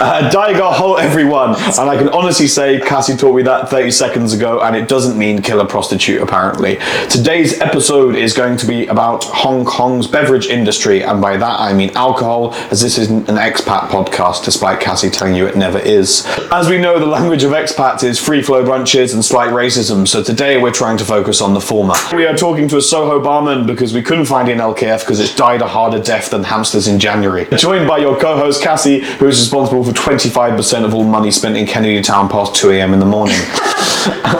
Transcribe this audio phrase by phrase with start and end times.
[0.00, 1.50] Uh, Daiga Ho, everyone.
[1.50, 5.16] And I can honestly say, Cassie taught me that 30 seconds ago, and it doesn't
[5.16, 6.78] mean kill a prostitute, apparently.
[7.08, 11.72] Today's episode is going to be about Hong Kong's beverage industry, and by that I
[11.72, 16.26] mean alcohol, as this isn't an expat podcast, despite Cassie telling you it never is.
[16.50, 20.22] As we know, the language of expats is free flow brunches and slight racism, so
[20.22, 21.94] today we're trying to focus on the former.
[22.12, 25.34] We are talking to a Soho barman because we couldn't find in LKF because it's
[25.34, 27.46] died a harder death than hamsters in January.
[27.56, 31.56] Joined by your co host Cassie, who is responsible for 25% of all money spent
[31.56, 33.36] in Kennedy Town past 2am in the morning.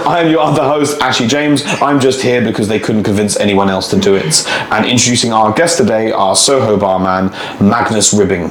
[0.06, 1.62] I am your other host, Ashley James.
[1.64, 4.46] I'm just here because they couldn't convince anyone else to do it.
[4.46, 7.30] And introducing our guest today, our Soho barman,
[7.66, 8.50] Magnus Ribbing.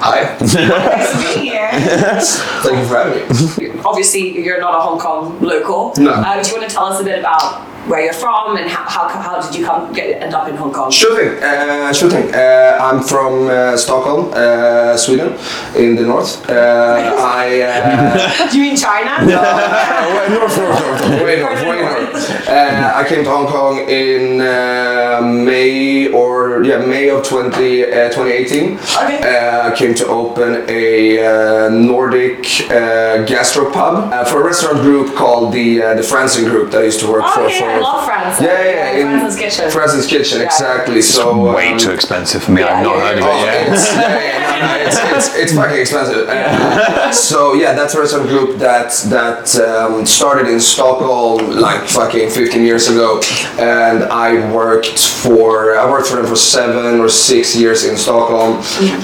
[0.00, 0.36] Hi.
[0.40, 1.70] Nice to be here.
[1.72, 3.80] Thank you for having me.
[3.84, 5.92] Obviously, you're not a Hong Kong local.
[5.96, 6.12] No.
[6.12, 8.84] Uh, do you want to tell us a bit about where you're from and how,
[8.88, 10.90] how, how did you come get end up in Hong Kong?
[10.90, 11.42] Sure thing.
[11.42, 12.34] Uh, sure thing.
[12.34, 15.34] Uh, I'm from uh, Stockholm, uh, Sweden,
[15.76, 16.48] in the north.
[16.48, 17.60] Uh, I.
[17.62, 19.24] Uh, Do you mean China?
[19.26, 22.48] way north, north, north, way north, way north.
[22.48, 28.08] Uh, I came to Hong Kong in uh, May or yeah May of 20, uh,
[28.10, 28.74] 2018.
[28.74, 29.20] Okay.
[29.22, 35.14] Uh, I came to open a uh, Nordic uh, gastropub uh, for a restaurant group
[35.16, 37.48] called the uh, the Frantzén Group that I used to work Oh for.
[37.50, 38.40] for I love France.
[38.40, 39.12] yeah, yeah, yeah.
[39.14, 39.64] in France's Kitchen.
[39.70, 40.46] Frantzén's Kitchen, Yeah.
[40.46, 41.02] exactly.
[41.02, 43.44] So Way um, too expensive for me, yeah, I've not yeah, heard of Oh, it
[43.46, 43.72] yet.
[43.72, 44.96] it's, yeah, yeah, no, no, it's,
[45.28, 46.28] it's, it's fucking expensive.
[46.36, 52.30] Uh, so yeah, that's a restaurant group that that um, started in Stockholm like fucking
[52.30, 53.20] 15 years ago,
[53.58, 58.52] and I worked for I worked for them for seven or six years in Stockholm.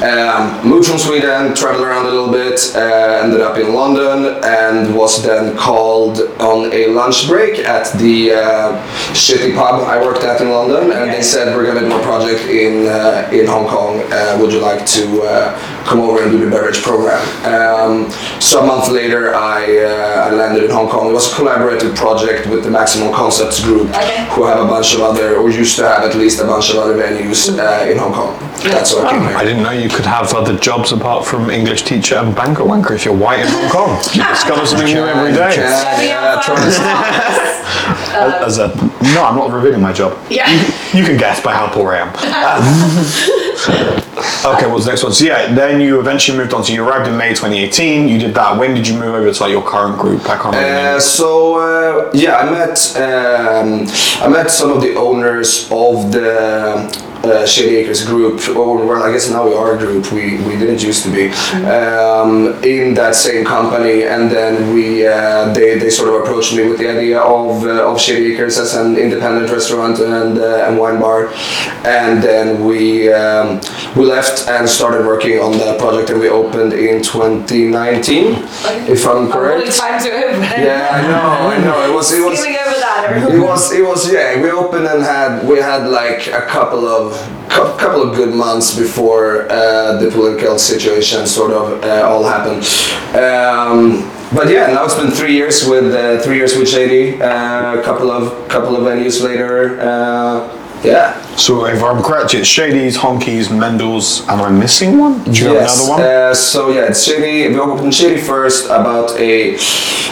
[0.03, 4.95] Um, moved from Sweden, traveled around a little bit, uh, ended up in London, and
[4.97, 8.62] was then called on a lunch break at the uh,
[9.15, 12.43] shitty pub I worked at in London, and they said we're gonna do a project
[12.49, 14.01] in uh, in Hong Kong.
[14.13, 17.21] Uh, would you like to uh, come over and do the beverage program?
[17.45, 21.11] Um, so a month later, I uh, I landed in Hong Kong.
[21.11, 24.27] It was a collaborative project with the Maximal Concepts Group, Okay.
[24.33, 26.77] who have a bunch of other, or used to have at least a bunch of
[26.77, 28.39] other venues uh, in Hong Kong.
[28.62, 29.37] That's what I came here.
[29.37, 32.93] I didn't know you could have other jobs apart from English teacher and banker wanker
[32.95, 34.01] if you're white in Hong Kong.
[34.15, 35.56] You discover something new every day.
[35.56, 36.41] Yeah, we yeah,
[38.57, 38.89] have try fun.
[38.91, 40.17] to- As a no, I'm not revealing my job.
[40.31, 40.51] Yeah.
[40.93, 42.09] You can guess by how poor I am.
[42.09, 42.63] Um,
[44.57, 45.13] okay, what's the next one?
[45.13, 46.65] So yeah, then you eventually moved on.
[46.65, 48.09] So you arrived in May 2018.
[48.09, 48.59] You did that.
[48.59, 50.23] When did you move over to like your current group?
[50.29, 50.97] I can't remember.
[50.97, 53.87] Uh, so uh, yeah, I met um,
[54.23, 59.12] I met some of the owners of the uh, Shady Acres group, or well, I
[59.12, 60.10] guess now we are a group.
[60.12, 61.31] We we didn't used to be
[61.66, 66.69] um, in that same company, and then we uh, they they sort of approached me
[66.69, 70.78] with the idea of uh, of Shady Acres as an independent restaurant and uh, and
[70.78, 71.33] wine bar,
[71.84, 73.60] and then we um,
[73.97, 78.34] we left and started working on that project, and we opened in 2019,
[78.89, 79.71] if I'm correct.
[79.77, 80.43] time to open.
[80.43, 81.91] Yeah, I know, I know.
[81.91, 83.33] It was, it was, Skimming over that.
[83.34, 84.12] it was, it was.
[84.12, 87.12] Yeah, we opened and had we had like a couple of
[87.49, 92.65] cou- couple of good months before uh, the political situation sort of uh, all happened.
[93.17, 97.21] Um, but yeah, now it's been three years with uh, three years with Shady.
[97.21, 99.78] Uh, a couple of couple of venues later.
[99.81, 100.49] Uh,
[100.83, 101.22] yeah.
[101.37, 104.26] So if I'm correct, it's Shady's, Honkies, Mendel's.
[104.28, 105.22] Am I missing one?
[105.25, 105.78] Do you have Yes.
[105.87, 106.03] another one?
[106.03, 107.48] Uh, so yeah, it's Shady.
[107.48, 108.66] We opened Shady first.
[108.66, 109.56] About a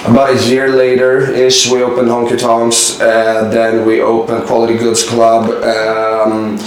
[0.07, 3.01] about a year later ish, we opened Honky Tonks.
[3.01, 5.51] Uh, then we opened Quality Goods Club.
[5.63, 6.59] Um,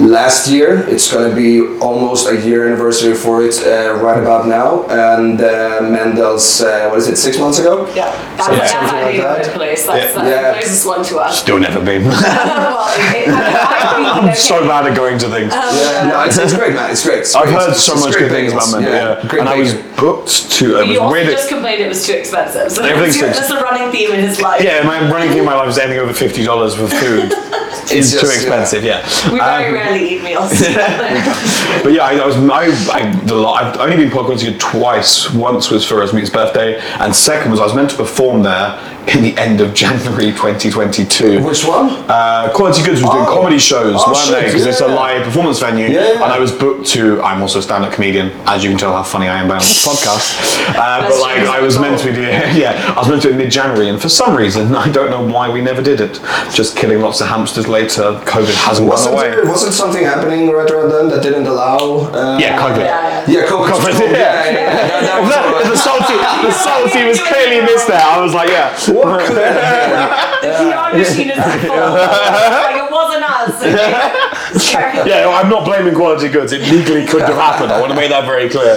[0.00, 4.82] last year, it's gonna be almost a year anniversary for it uh, right about now.
[4.90, 7.86] And uh, Mendel's, uh, what is it, six months ago?
[7.94, 9.36] Yeah, that's, Something that's like my that.
[9.36, 9.86] favorite place.
[9.86, 10.52] That's, that's Yeah.
[10.52, 11.40] the closest one to us.
[11.40, 12.04] Still never been.
[12.08, 13.85] well, it, I,
[14.16, 15.52] I'm so bad at going to things.
[15.52, 16.90] Yeah, no, it's, it's great, man.
[16.90, 17.20] It's great.
[17.20, 17.54] It's I've great.
[17.56, 18.72] heard It's- so it's much good things about bagels.
[18.72, 18.92] Mendel.
[18.92, 20.64] Yeah, great and I was booked to.
[20.80, 21.26] It You was also weird.
[21.30, 22.72] just complained it was too expensive.
[22.72, 24.62] So Everything's that's, too that's a running theme in his life.
[24.62, 27.32] Yeah, my running through my life is anything over fifty dollars for food.
[27.88, 28.40] It's too just, yeah.
[28.40, 28.82] expensive.
[28.82, 29.30] Yeah.
[29.30, 30.50] We very Um, rarely eat meals.
[30.50, 35.32] But yeah, I, I was I, I the, lo- I've only been podcast here twice.
[35.32, 38.76] Once was for Rosmeet's birthday, and second was I was meant to perform there
[39.08, 41.40] in the end of January 2022.
[41.42, 41.90] Which one?
[42.08, 43.34] Uh, Quality Goods was doing Oh.
[43.34, 44.40] comedy shows, Oh, weren't they?
[44.42, 46.24] shit, Because it's a live performance venue, Yeah, yeah.
[46.24, 47.22] and I was booked to.
[47.22, 49.60] I'm also a stand-up comedian, as you can tell how funny I am by on
[49.60, 50.34] this podcast.
[50.76, 51.48] Uh, but like, true.
[51.48, 54.00] I was meant to be doing, yeah, I was meant to do it mid-January, and
[54.02, 56.20] for some reason, I don't know why we never did it.
[56.52, 58.02] Just killing lots of hamsters later.
[58.26, 59.30] COVID hasn't gone Wasn't, away.
[59.30, 62.10] there, wasn't something happening right around then that didn't allow?
[62.12, 62.78] Uh, Yeah, COVID.
[62.78, 63.40] yeah, yeah.
[63.40, 63.68] Yeah, COVID.
[63.70, 64.10] COVID, control.
[64.10, 64.18] yeah.
[64.18, 64.74] yeah, yeah, yeah.
[64.74, 65.70] That, that was That- all right.
[65.70, 66.16] the salty,
[66.46, 68.02] the salty was clearly missed there.
[68.02, 68.74] I was like, yeah.
[68.96, 73.62] What could have the PR machine is like it wasn't us.
[73.62, 74.58] Okay?
[74.58, 75.08] Sorry.
[75.08, 76.52] Yeah, I'm not blaming quality goods.
[76.52, 77.72] It legally couldn't have happened.
[77.72, 78.76] I want to make that very clear.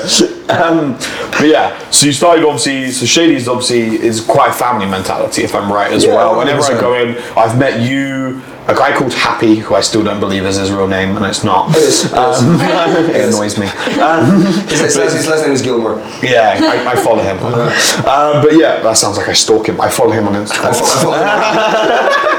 [0.49, 0.93] Um,
[1.31, 2.91] but yeah, so you started obviously.
[2.91, 6.37] So Shady's obviously is quite a family mentality, if I'm right as Yeah, well.
[6.37, 6.79] Whenever I 100%.
[6.81, 10.57] go in, I've met you, a guy called Happy, who I still don't believe is
[10.57, 11.71] his real name, and it's not.
[11.71, 12.13] It is.
[12.13, 13.65] Um, it annoys me.
[13.99, 15.97] Um, His, his, his last name is Gilmore.
[16.21, 17.37] yeah, I, I follow him.
[17.39, 19.81] Um, but yeah, that sounds like I stalk him.
[19.81, 20.73] I follow him on Instagram.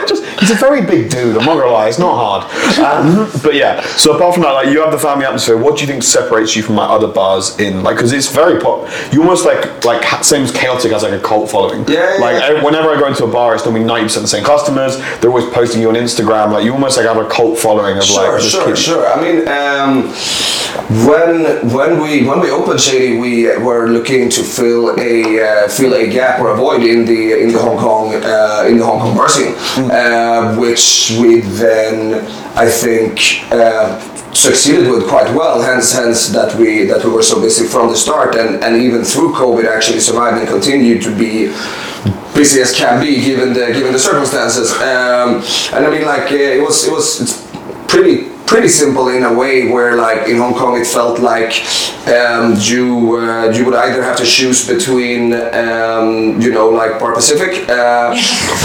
[0.08, 0.19] Just,
[0.50, 1.36] he's a very big dude.
[1.36, 2.42] I'm not gonna lie, it's not hard.
[2.80, 5.56] Um, but yeah, so apart from that, like you have the family atmosphere.
[5.56, 7.96] What do you think separates you from like other bars in like?
[7.96, 8.88] Because it's very pop.
[9.12, 11.86] You almost like like ha- same as chaotic as like a cult following.
[11.88, 12.56] Yeah, yeah, Like yeah.
[12.56, 14.96] ev- whenever I go into a bar, it's normally ninety percent the same customers.
[15.20, 16.52] They're always posting you on Instagram.
[16.52, 18.42] Like you almost like have a cult following of Sure, like.
[18.42, 19.06] this sure, sure.
[19.06, 20.12] I mean, um,
[21.06, 25.94] when when we when we opened Shady, we were looking to fill a uh, fill
[25.94, 29.00] a gap or a void in the in the Hong Kong uh, in the Hong
[29.00, 29.54] Kong bar scene,
[29.90, 32.24] uh, which we then
[32.56, 33.44] I think.
[33.50, 37.88] Uh, succeeded with quite well hence hence that we that we were so busy from
[37.88, 41.52] the start and and even through covid actually survived and continued to be
[42.34, 44.72] busy as can be given the given the circumstances.
[44.72, 45.42] Um,
[45.74, 47.46] and I mean, like uh, it was it was it's
[47.86, 51.52] pretty pretty simple in a way where like in Hong Kong it felt like
[52.10, 57.14] um, you uh, you would either have to choose between um, you know like Bar
[57.14, 58.10] Pacific uh,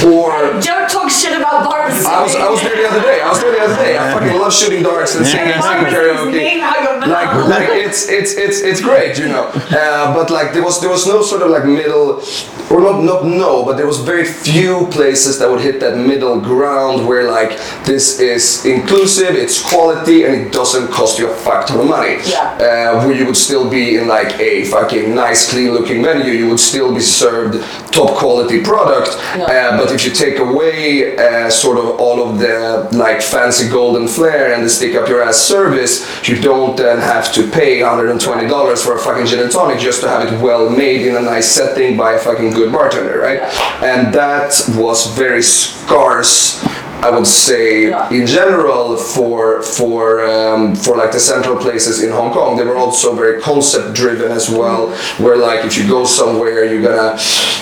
[0.04, 2.04] or Don't talk shit about barbs.
[2.04, 3.22] I was, I was there the other day.
[3.22, 3.96] I was there the other day.
[3.96, 7.06] I fucking love shooting darts and singing, singing karaoke.
[7.08, 9.46] Like, like it's it's it's it's great, you know.
[9.54, 12.22] Uh, but like there was there was no sort of like middle,
[12.70, 16.40] or not not no, but there was very few places that would hit that middle
[16.40, 21.68] ground where like this is inclusive, it's quality, and it doesn't cost you a fuck
[21.68, 22.18] ton of money.
[22.26, 22.96] Yeah.
[22.96, 26.50] Uh, where you would still be in like a fucking nice, clean looking menu, you
[26.50, 29.16] would still be served top quality product.
[29.38, 29.46] Yeah.
[29.46, 34.08] Uh, but if you take away uh, sort of all of the like fancy golden
[34.08, 38.84] flair and the stick up your ass service, you don't then have to pay $120
[38.84, 41.48] for a fucking gin and tonic just to have it well made in a nice
[41.48, 43.42] setting by a fucking good bartender, right?
[43.84, 46.64] And that was very scarce.
[47.04, 48.10] I would say Yeah.
[48.10, 52.78] in general for for um, for like the central places in Hong Kong, they were
[52.86, 54.88] also very concept driven as well.
[55.24, 57.14] Where like if you go somewhere, you're gonna,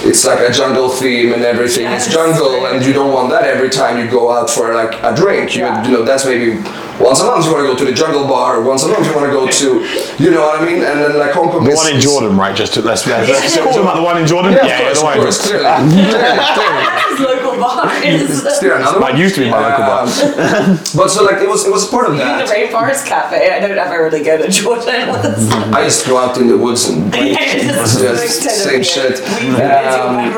[0.10, 3.70] it's like a jungle theme and everything is jungle, and you don't want that every
[3.70, 5.56] time you go out for like a drink.
[5.56, 5.84] You, Yeah.
[5.86, 6.50] you know that's maybe
[7.04, 9.14] once a month you want to go to the jungle bar, once a month you
[9.14, 9.68] want to go to,
[10.24, 10.82] you know what I mean?
[10.84, 12.56] And then like Hong Kong, The is- one in Jordan, right?
[12.56, 13.06] Just to let's.
[13.06, 14.54] let's let's talk about the one in Jordan.
[14.54, 15.90] Yeah, of course, the one in course, Jordan.
[15.92, 16.08] clearly.
[17.20, 17.43] clearly, clearly.
[17.54, 18.44] His local bar is.
[18.46, 19.12] Is there another one?
[19.12, 20.02] That used to be my local bar.
[20.04, 22.48] Um, but so like it was it was part of In that.
[22.48, 25.10] the Rainforest Cafe, I don't ever really go to Jordan.
[25.74, 27.38] I used to go out in the woods and drink.
[27.40, 29.22] It's just same shit.
[29.22, 30.34] Um, Um,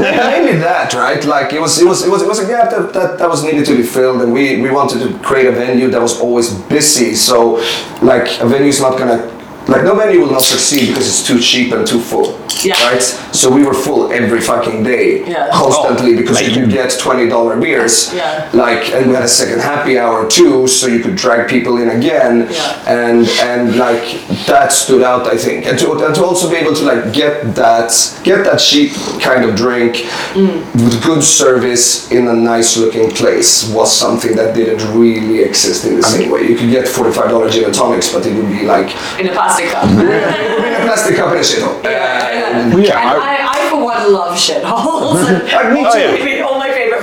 [0.00, 1.24] Mainly that, right?
[1.24, 3.42] Like it was, it was, it was, it was a gap that, that, that was
[3.44, 6.52] needed to be filled, and we, we wanted to create a venue that was always
[6.68, 7.14] busy.
[7.14, 7.56] So,
[8.02, 9.18] like a venue's not gonna,
[9.68, 12.40] like no venue will not succeed because it's too cheap and too full.
[12.62, 12.74] Yeah.
[12.88, 13.02] Right.
[13.02, 15.50] So we were full every fucking day, Yeah.
[15.52, 18.14] constantly Oh, because you could get twenty dollar beers.
[18.14, 18.48] Yeah.
[18.52, 21.90] Like, and we had a second happy hour too, so you could drag people in
[21.90, 22.48] again.
[22.50, 22.82] Yeah.
[22.86, 24.04] And and like
[24.46, 27.54] that stood out, I think, and to, and to also be able to like get
[27.56, 27.90] that
[28.24, 29.96] get that cheap kind of drink
[30.32, 30.62] mm.
[30.74, 35.96] with good service in a nice looking place was something that didn't really exist in
[35.96, 36.42] the same way.
[36.48, 38.88] You could get forty five dollar gin and tonics, but it would be like
[39.20, 39.90] in a plastic cup.
[39.90, 41.82] it would be in a plastic cup in a shithole.
[41.84, 42.74] Yeah, yeah.
[42.74, 45.24] Well, yeah, and I- I, I, for one, love shitholes.
[45.24, 46.55] Like, me oh, all, too.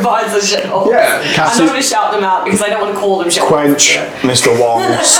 [0.04, 0.88] My, all my favorite bars shitholes.
[0.92, 1.22] Yeah.
[1.38, 3.48] I'm not going to shout them out because I don't want to call them shitholes.
[3.48, 4.48] Quench, Mr.
[4.60, 5.18] Wong's.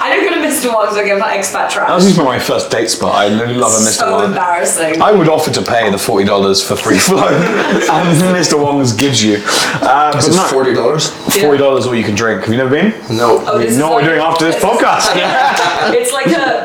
[0.00, 0.72] I don't go to Mr.
[0.72, 1.88] Wong's, I go for expat trash.
[1.88, 3.14] That was used to my first date spot.
[3.14, 3.98] I love a Mr.
[3.98, 4.24] so Wong.
[4.26, 5.00] embarrassing.
[5.02, 8.60] I would offer to pay the forty dollars for free flow, and Mr.
[8.60, 9.38] Wong's gives you.
[9.46, 11.08] Uh, but This is no, forty dollars.
[11.40, 12.42] forty dollars all you can drink.
[12.42, 12.90] Have you never been?
[13.16, 13.42] No.
[13.46, 15.12] Oh, this You is know what we're like- doing after this it's- podcast.
[15.94, 16.63] it's like a backpacker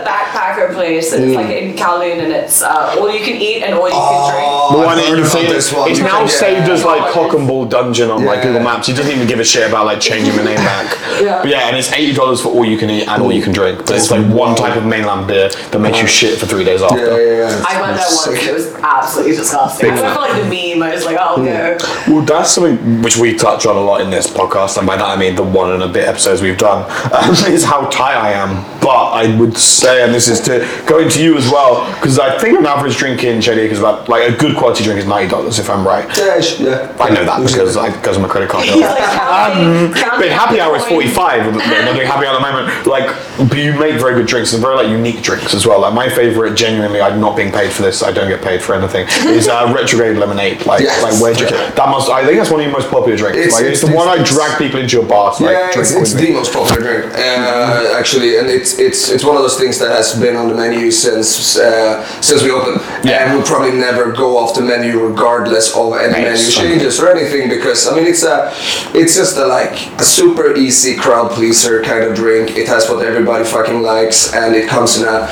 [0.80, 1.12] place.
[1.12, 4.32] It's like in Kowloon, and it's uh, all you can eat and all you can
[4.32, 4.48] drink.
[4.48, 5.92] Oh, The one that heard you about think this one.
[5.92, 8.44] it's now can saved as like cock and ball dungeon on like Yeah.
[8.46, 8.88] Google Maps.
[8.88, 10.88] He doesn't even give a shit about like changing the name back.
[11.20, 11.42] Yeah.
[11.42, 13.52] But yeah, and it's eighty dollars for all you can eat and all you can
[13.52, 13.80] drink.
[13.80, 16.82] But it's like one type of mainland beer that makes you shit for three days
[16.82, 16.98] after.
[16.98, 17.64] Yeah, yeah, yeah.
[17.68, 18.24] I went there once.
[18.24, 18.44] Sick.
[18.48, 19.90] It was absolutely disgusting.
[19.90, 20.82] Big I felt like the meme.
[20.82, 21.76] I was like, oh no.
[22.08, 25.06] Well, that's something which we touch on a lot in this podcast, and by that
[25.10, 26.84] I mean the one and a bit episodes we've done,
[27.14, 28.64] um, is how tight I am.
[28.80, 32.38] But I would say, and this is to going to you as well because I
[32.40, 35.30] think an average drink in Shady is about like a good quality drink is ninety
[35.30, 36.06] dollars if I'm right.
[36.18, 36.98] Yeah, yeah.
[37.00, 38.66] I know that because I because of my credit card.
[38.66, 41.14] He's like counting, counting But happy hour is coins.
[41.14, 41.44] 45.
[41.58, 42.88] They're not doing happy hour at the moment.
[42.88, 43.08] Like,
[43.50, 45.82] but you make very good drinks and very like unique drinks as well.
[45.82, 48.04] Like my favorite, genuinely, I'm not being paid for this.
[48.04, 49.08] I don't get paid for anything.
[49.28, 50.66] Is uh, retrograde lemonade.
[50.66, 51.02] Like, Yes.
[51.04, 51.70] like where'd you Yeah.
[51.72, 52.10] that must?
[52.10, 53.38] I think that's one of your most popular drinks.
[53.38, 55.72] It's- like, it's, it's- the one I drag people into your bar to like yeah,
[55.72, 59.42] drink it's, it's the most popular drink, uh, actually, and it's it's it's one of
[59.42, 63.20] those things that has been on the menu since uh, since we opened, Yeah.
[63.24, 67.50] and will probably never go off the menu regardless of any menu changes or anything,
[67.56, 68.52] because I mean it's a
[69.00, 72.46] it's just a like a super easy crowd pleaser kind of drink.
[72.62, 75.28] It has what everybody fucking likes, and it comes in a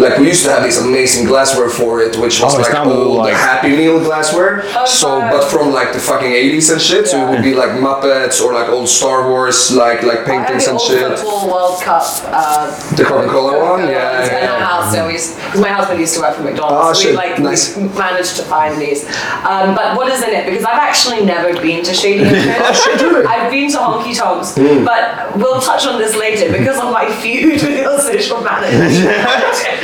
[0.00, 2.88] like we used to have this amazing glassware for it, which was Oh, like down
[2.88, 4.62] the old like- Happy Meal glassware.
[4.74, 7.70] Oh, so, but from like the fucking 80s and shit, so it would be like
[7.70, 11.18] Muppets or like old Star Wars like like I have paintings the and old shit.
[11.18, 12.02] football World Cup.
[12.24, 13.80] Uh, The Coca-Cola one?
[13.80, 14.64] Coca-Cola Yeah, ones yeah, in our yeah.
[14.66, 14.94] house.
[14.94, 16.98] So we used, because my husband used to work for McDonald's.
[16.98, 17.76] Oh, so we like nice.
[17.76, 19.04] we managed to find these.
[19.44, 20.46] Um, but what is in it?
[20.46, 22.46] Because I've actually never been to Shady Acres.
[22.70, 23.26] Oh, shit, really?
[23.26, 24.54] I've been to Honky Tonks,
[24.84, 29.10] but we'll touch on this later because of my feud with your social manager.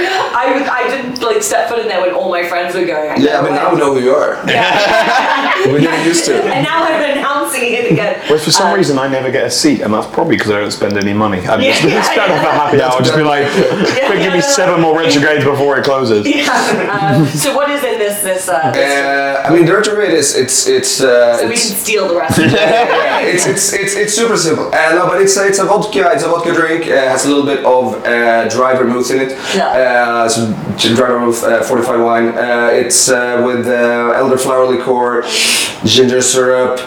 [0.37, 3.21] I would, I didn't like step foot in there when all my friends were going.
[3.21, 4.43] Yeah, I mean now we know who you are.
[4.47, 5.67] Yeah.
[5.67, 6.45] We're getting used to it.
[6.45, 6.97] and now I'm
[7.57, 8.23] announcing it again.
[8.29, 10.61] But for some Um, reason, I never get a seat, and that's probably because I
[10.61, 11.47] don't spend any money.
[11.47, 12.53] I'm Yeah, just yeah, stand up yeah.
[12.53, 12.91] happy hour.
[12.93, 13.47] I'll just be like,
[14.07, 16.27] quick, give me seven more retrogrades before it closes.
[16.27, 16.85] Yeah.
[16.97, 18.49] Um, so what is in this this?
[18.49, 21.77] Uh, this Uh, I mean, Dirt Rate is it's it's uh, so we it's, can
[21.77, 22.39] steal the rest.
[22.39, 22.53] of it.
[22.53, 24.67] yeah, it's, it's it's it's super simple.
[24.69, 26.11] Uh, no, but it's a, it's a vodka.
[26.15, 26.87] It's a vodka drink.
[26.87, 29.31] Uh, has a little bit of uh, dry vermouth in it.
[29.55, 29.69] Yeah.
[29.69, 30.47] Uh, so
[30.95, 32.29] dry vermouth, uh, fortified wine.
[32.29, 35.23] Uh, it's uh, with uh, elderflower liqueur,
[35.85, 36.81] ginger syrup.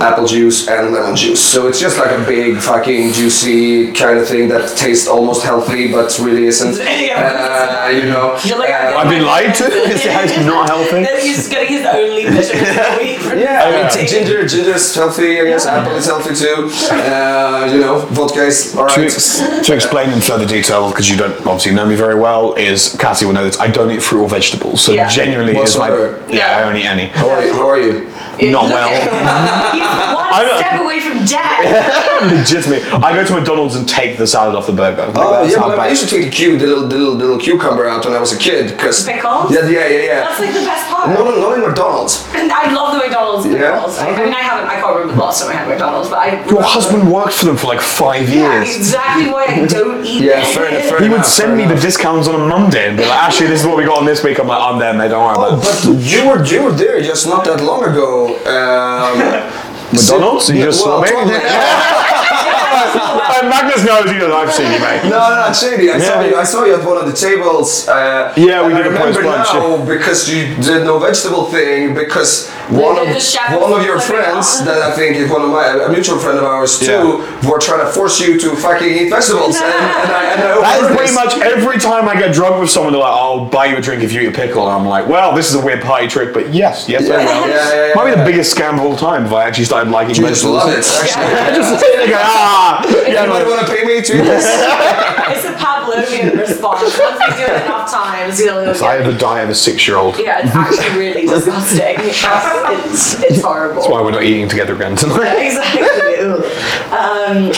[0.00, 1.40] Apple juice and lemon juice.
[1.44, 5.92] So it's just like a big fucking juicy kind of thing that tastes almost healthy
[5.92, 6.78] but really isn't.
[7.12, 8.34] Uh, you know.
[8.56, 9.64] Like, uh, I've been lied to.
[9.66, 11.02] It's it's not healthy.
[11.04, 12.50] Then he's getting his only vitamins
[13.32, 13.94] a Yeah, I mean, this.
[13.96, 15.40] t- ginger, is healthy.
[15.40, 16.70] I guess apple is healthy too.
[16.94, 18.98] Uh, you know, vodka is To, alright.
[18.98, 22.96] ex- to explain in further detail, because you don't obviously know me very well, is
[22.98, 23.58] Cassie will know this.
[23.58, 25.08] I don't eat fruit or vegetables, so Yeah.
[25.08, 25.88] genuinely is my
[26.28, 26.58] yeah.
[26.58, 27.06] I don't eat any.
[27.08, 27.52] How are you?
[27.54, 28.11] How are you?
[28.40, 30.18] Not well.
[30.32, 30.56] He's one I know.
[30.58, 32.22] step away from death.
[32.32, 32.82] Legitimate.
[33.04, 35.06] I go to McDonald's and take the salad off the burger.
[35.06, 36.88] Like, Oh that's yeah, how but I bad- used to take the, cu- the little,
[36.88, 38.78] the little, the little cucumber out when I was a kid.
[38.78, 39.52] Cause Pickles?
[39.52, 40.20] Yeah, yeah, yeah, yeah.
[40.24, 41.08] That's like the best part.
[41.10, 42.24] No, no, not in McDonald's.
[42.34, 43.74] And I love the McDonald's Yeah?
[43.76, 43.98] pickles.
[43.98, 44.68] I, I mean, I haven't.
[44.70, 46.46] I can't remember the last time I had McDonald's, but I.
[46.48, 48.76] Your husband worked for them for like five Yeah, years.
[48.76, 50.22] exactly why I don't eat.
[50.22, 51.82] Yeah, fair enough, fair He would enough, send fair me the enough.
[51.82, 54.22] discounts on a Monday and be like, actually, this is what we got on this
[54.22, 54.38] week.
[54.38, 55.86] I'm like, I'm there, mate, don't worry Oh, about it.
[55.86, 58.36] but you were you were there just not that long ago.
[58.46, 60.48] Um, McDonald's?
[60.48, 63.18] You just well, saw me?
[63.50, 63.68] Probably.
[63.74, 65.02] Magnus knows he knows I've seen you, mate.
[65.04, 65.90] No, no, no, Shady.
[65.90, 66.26] I saw Yeah.
[66.28, 66.36] you.
[66.36, 67.88] I saw you at one of the tables.
[67.88, 71.94] Uh, Yeah, we did a I remember post-lunch, now because you did no vegetable thing
[71.94, 75.42] because one of did the chef one of your friends that I think is one
[75.42, 78.88] of my a mutual friend of ours too were trying to force you to fucking
[78.88, 82.32] eat vegetables and, and I and I That is pretty much every time I get
[82.32, 84.62] drunk with someone, they're like, I'll buy you a drink if you eat a pickle.
[84.68, 87.18] And I'm like, well, this is a weird party trick, but yes, yes, I Yeah,
[87.18, 87.48] will.
[87.48, 89.90] yeah, yeah, yeah, Might be the biggest scam of all time if I actually started
[89.90, 90.64] liking You just vegetables.
[90.64, 90.84] love it.
[91.02, 92.86] Actually, I just sit there going, ah!
[93.06, 94.46] Yeah, Anybody like, want to pay me to eat this?
[95.32, 96.82] It's a Pavlovian response.
[96.98, 98.62] Once you do it enough times, you'll.
[98.64, 100.18] you'll I get- have a diet of a six-year-old.
[100.18, 101.96] yeah, it's actually really disgusting.
[101.98, 103.76] It's, it's horrible.
[103.76, 105.36] That's why we're not eating together again tonight.
[105.46, 106.16] exactly.
[106.18, 106.44] Ugh.
[106.92, 107.54] Um,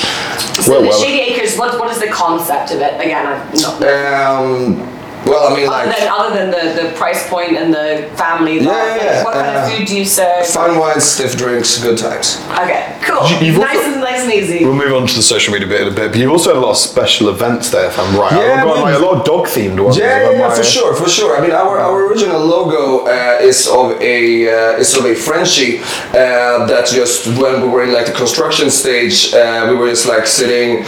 [0.62, 1.00] so Well, the well.
[1.02, 2.95] Shady Acres, what, what is the concept of it?
[3.00, 3.83] Again, I'm not.
[3.83, 4.88] Um,
[5.26, 8.61] well, I mean, Other like than, other than the, the price point and the family,
[8.61, 10.47] Yeah, life, yeah, what kind uh, of food do you serve?
[10.47, 12.38] fine wines, stiff drinks, good times.
[12.52, 13.26] Okay, cool.
[13.43, 14.64] You've nice also- and nice and easy.
[14.64, 16.59] We'll move on to the social media bit in a bit, but you've also had
[16.59, 18.33] a lot of special events there, if I'm right.
[18.33, 19.97] Yeah, I've got like, a lot of dog-themed ones.
[19.97, 20.57] Yeah, if yeah, I'm yeah, right.
[20.57, 21.37] for sure, for sure.
[21.37, 25.78] I mean, our, our original logo uh, is of a uh, is of a Frenchie
[25.78, 30.07] uh, that just when we were in like the construction stage, uh, we were just
[30.07, 30.85] like sitting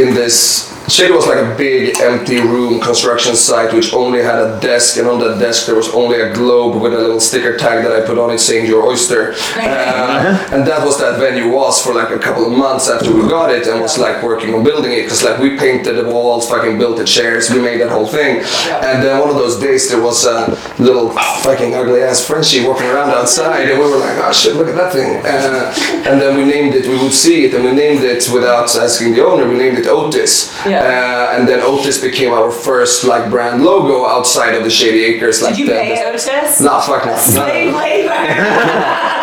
[0.00, 0.72] in this.
[0.88, 5.08] Shady was like a big empty room construction site which only had a desk, and
[5.08, 8.06] on that desk there was only a globe with a little sticker tag that I
[8.06, 12.10] put on it saying "Your Oyster," uh, and that was that venue was for like
[12.10, 15.02] a couple of months after we got it, and was like working on building it
[15.04, 18.38] because like we painted the walls, fucking built the chairs, we made that whole thing,
[18.84, 21.10] and then one of those days there was a little
[21.42, 24.74] fucking ugly ass Frenchie walking around outside, and we were like, oh shit, look at
[24.76, 25.72] that thing, uh,
[26.08, 26.86] and then we named it.
[26.86, 29.48] We would see it, and we named it without asking the owner.
[29.48, 30.73] We named it Otis, Yeah.
[30.80, 35.42] Uh, and then Otis became our first like brand logo outside of the Shady Acres.
[35.42, 36.60] Like Did you the, pay the- Otis?
[36.60, 37.16] Nah, fuck no.
[37.16, 37.78] Slave no.
[37.78, 38.08] labor.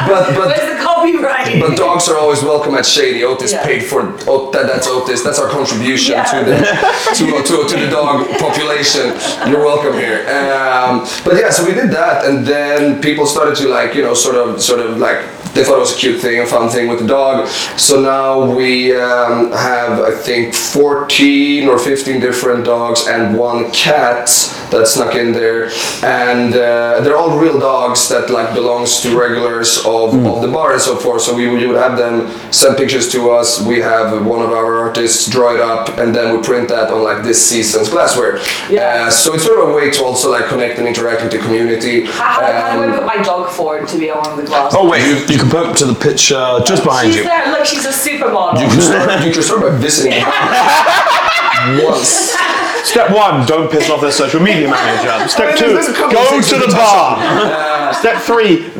[0.07, 1.59] But but Where's the copyright.
[1.59, 3.23] But dogs are always welcome at Shady.
[3.23, 3.63] Otis Yeah.
[3.63, 5.21] paid for oh, that, that's Otis.
[5.23, 6.23] That's our contribution Yeah.
[6.25, 6.57] to the
[7.15, 9.13] to, to, to the dog population.
[9.47, 10.21] You're welcome here.
[10.29, 14.13] Um, but yeah, so we did that, and then people started to like you know
[14.13, 15.21] sort of sort of like
[15.53, 17.47] they thought it was a cute thing, a fun thing with the dog.
[17.77, 24.29] So now we um, have I think 14 or 15 different dogs and one cat
[24.71, 25.65] that snuck in there,
[26.03, 30.73] and uh, they're all real dogs that like belongs to regulars of, of the bar
[30.73, 31.21] and so forth.
[31.21, 33.61] So we, we would have them send pictures to us.
[33.65, 37.03] We have one of our artists draw it up, and then we print that on
[37.03, 38.39] like this season's glassware.
[38.69, 39.05] Yeah.
[39.07, 41.39] Uh, so it's sort of a way to also like connect and interact with the
[41.39, 42.05] community.
[42.05, 44.73] How, how do I Um, put my dog forward to be on the glass?
[44.75, 47.23] Oh wait, you, you can put to the picture just behind she's you.
[47.23, 47.51] there.
[47.51, 48.61] Look, she's a supermodel.
[48.61, 50.11] you can start, you can start by visiting
[51.85, 52.35] once.
[52.83, 55.27] Step one, don't piss off their social media manager.
[55.29, 57.93] Step two, there's a couple go to the bar.
[57.93, 58.71] Step three,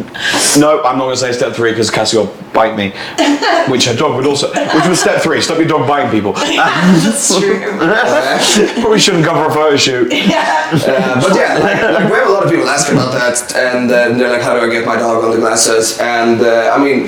[0.60, 2.91] no, I'm not going to say step three because Cassie will bite me,
[3.70, 4.48] which her dog would also.
[4.50, 6.31] Which was step three, stop your dog biting people.
[6.34, 7.60] That's true.
[8.81, 10.12] Probably shouldn't come for a photo shoot.
[10.13, 10.70] yeah.
[10.74, 13.91] Uh, but yeah, like, like we have a lot of people ask about that, and
[13.91, 16.81] uh, they're like, "How do I get my dog on the glasses?" And uh, I
[16.81, 17.08] mean,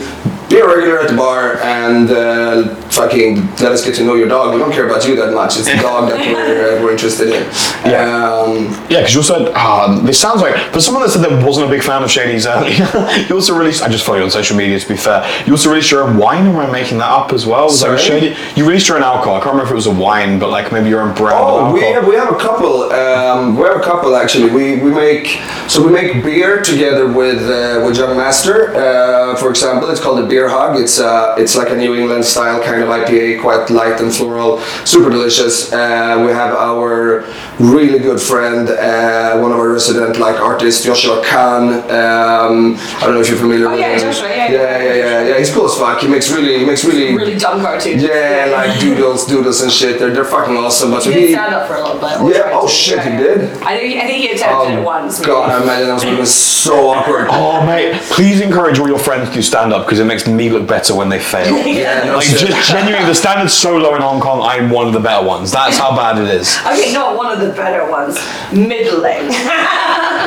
[0.49, 4.27] be a regular at the bar and uh, fucking let us get to know your
[4.27, 4.53] dog.
[4.53, 5.57] We don't care about you that much.
[5.57, 7.43] It's the dog that we're, uh, we're interested in.
[7.87, 11.43] Um, Yeah, because you also said, ah, this sounds like, for someone that said that
[11.45, 12.87] wasn't a big fan of Shady's earlier,
[13.27, 15.69] you also released, I just follow you on social media to be fair, you also
[15.69, 17.65] released your own wine, I making that up as well?
[17.65, 17.97] Was Sorry?
[17.97, 18.35] Shady?
[18.55, 20.71] You released your own alcohol, I can't remember if it was a wine, but like
[20.71, 21.73] maybe your own brand Oh, alcohol.
[21.73, 22.83] we have, we have a couple.
[22.91, 24.51] Um, we have a couple actually.
[24.51, 28.75] We, we make so we make beer together with uh, with Young Master.
[28.75, 30.79] Uh, for example, it's called the Beer Hug.
[30.81, 34.59] It's uh, it's like a New England style kind of IPA, quite light and floral,
[34.83, 35.71] super delicious.
[35.71, 37.23] Uh, we have our
[37.59, 41.63] really good friend, uh, one of our resident like artists, Joshua Khan.
[42.01, 43.99] Um, I don't know if you're familiar Oh, with yeah, him.
[44.11, 44.83] Joshua, yeah, yeah, yeah.
[44.83, 45.37] yeah, yeah, yeah.
[45.37, 45.99] He's cool as fuck.
[46.01, 47.13] He makes really he makes really.
[47.15, 48.01] Really dumb cartoons.
[48.01, 49.99] yeah, like doodles, doodles and shit.
[49.99, 50.89] They're, they're fucking awesome.
[50.89, 52.19] But He he, did stand up for a little bit.
[52.21, 53.39] or Yeah, oh shit, he did?
[53.61, 55.19] I think I think he attempted it once.
[55.19, 55.31] maybe.
[55.31, 57.27] Oh, God, I imagine that was so awkward.
[57.29, 60.67] Oh mate, please encourage all your friends to stand up because it makes me look
[60.67, 61.55] better when they fail.
[61.67, 62.39] Yeah, no Like shit.
[62.39, 64.41] just genuinely, the standard's so low in Hong Kong.
[64.41, 65.51] I'm one of the better ones.
[65.51, 66.57] That's how bad it is.
[66.67, 68.17] Okay, not one of the better ones.
[68.51, 69.31] Middling.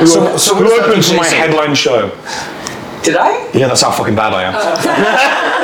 [0.05, 2.09] So, so Who what's opened for my headline show?
[3.03, 3.49] Did I?
[3.51, 4.53] Yeah, that's how fucking bad I am.
[4.55, 5.63] Oh.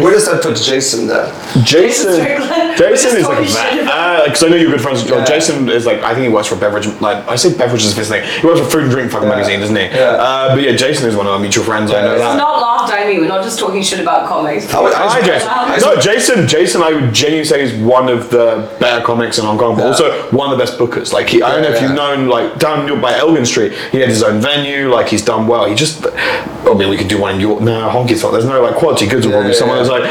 [0.00, 1.30] Where does that put Jason then?
[1.64, 2.16] Jason,
[2.76, 3.84] Jason is like Holy a shit.
[4.24, 5.24] Because I know you're good friends with Yeah.
[5.24, 7.94] Jason is like, I think he works for a beverage, like, I say beverage is
[7.94, 8.22] his thing.
[8.40, 9.34] He works for Food and Drink fucking Yeah.
[9.34, 9.82] magazine, doesn't he?
[9.86, 10.10] Yeah.
[10.12, 11.90] Uh, but yeah, Jason is one of our mutual friends.
[11.92, 12.18] I know Yeah.
[12.18, 12.36] that.
[12.36, 13.18] Not laughed at me.
[13.18, 14.72] We're not just talking shit about comics.
[14.72, 15.48] I would- I Hi, Jason.
[15.50, 16.46] I No, Jason.
[16.48, 19.82] Jason, I would genuinely say is one of the better comics in Hong Kong, but
[19.82, 19.88] Yeah.
[19.88, 21.12] also one of the best bookers.
[21.12, 21.82] Like, he, I don't know if Yeah.
[21.88, 24.92] you've known, like down your- by Elgin Street, he had his own venue.
[24.92, 25.64] Like, he's done well.
[25.66, 26.06] He just,
[26.68, 27.60] I mean, we could do one in York.
[27.60, 28.32] No, Honky's fault.
[28.32, 29.26] There's no like quality goods.
[29.26, 29.82] Will Yeah, probably yeah, someone yeah.
[29.84, 30.10] who's like.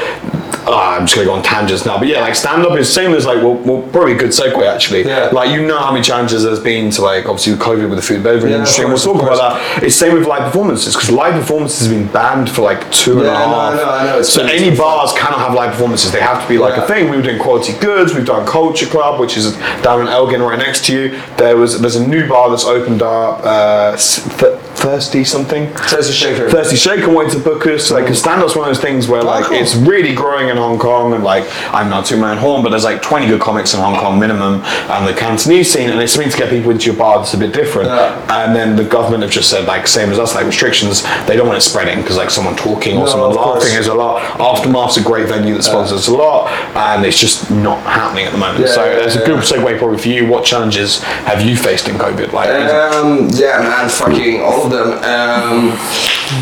[0.68, 3.14] Oh, I'm just gonna go on tangents now, but yeah, like stand up is same
[3.14, 5.04] as like well, well probably a good segue actually.
[5.04, 5.30] Yeah.
[5.32, 8.02] Like you know how many challenges there's been to like obviously with COVID with the
[8.04, 9.84] food and beverage Yeah, industry, and we'll talk about that.
[9.84, 13.22] It's same with live performances because live performances have been banned for like two and
[13.22, 13.74] a Yeah, I know, half.
[13.74, 14.20] I know, I know.
[14.20, 16.12] It's So any bars cannot have live performances.
[16.12, 16.84] They have to be like Yeah.
[16.84, 17.10] a thing.
[17.10, 18.14] We were doing quality goods.
[18.14, 21.20] We've done Culture Club, which is down in Elgin, right next to you.
[21.38, 23.40] There was there's a new bar that's opened up.
[23.44, 25.68] Uh, Th- Thirsty something.
[25.74, 26.50] Thirsty Shaker.
[26.50, 27.92] Thirsty Shaker wanted to book us.
[27.92, 29.58] Like, cause stand up's one of those things where like cool.
[29.58, 32.86] it's really growing in Hong Kong, and like I'm not too man horn, but there's
[32.86, 36.32] like 20 good comics in Hong Kong minimum, and the Cantonese scene, and it's something
[36.32, 37.90] to get people into your bar that's a bit different.
[37.90, 38.46] Yeah.
[38.46, 41.04] And then the government have just said like same as us, like restrictions.
[41.28, 43.94] They don't want it spreading because like someone talking or No, someone laughing is a
[43.94, 44.22] lot.
[44.40, 48.38] Aftermath's a great venue that sponsors a lot, and it's just not happening at the
[48.38, 48.62] moment.
[48.66, 50.26] Yeah, so yeah, it's a good segue probably for you.
[50.28, 52.32] What challenges have you faced in COVID?
[52.32, 54.92] Like, Um, yeah, man, fucking all of them.
[55.04, 55.78] Um,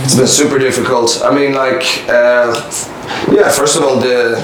[0.04, 1.22] it's been super difficult.
[1.24, 2.54] I mean, like, uh,
[3.32, 4.38] yeah, first of all, the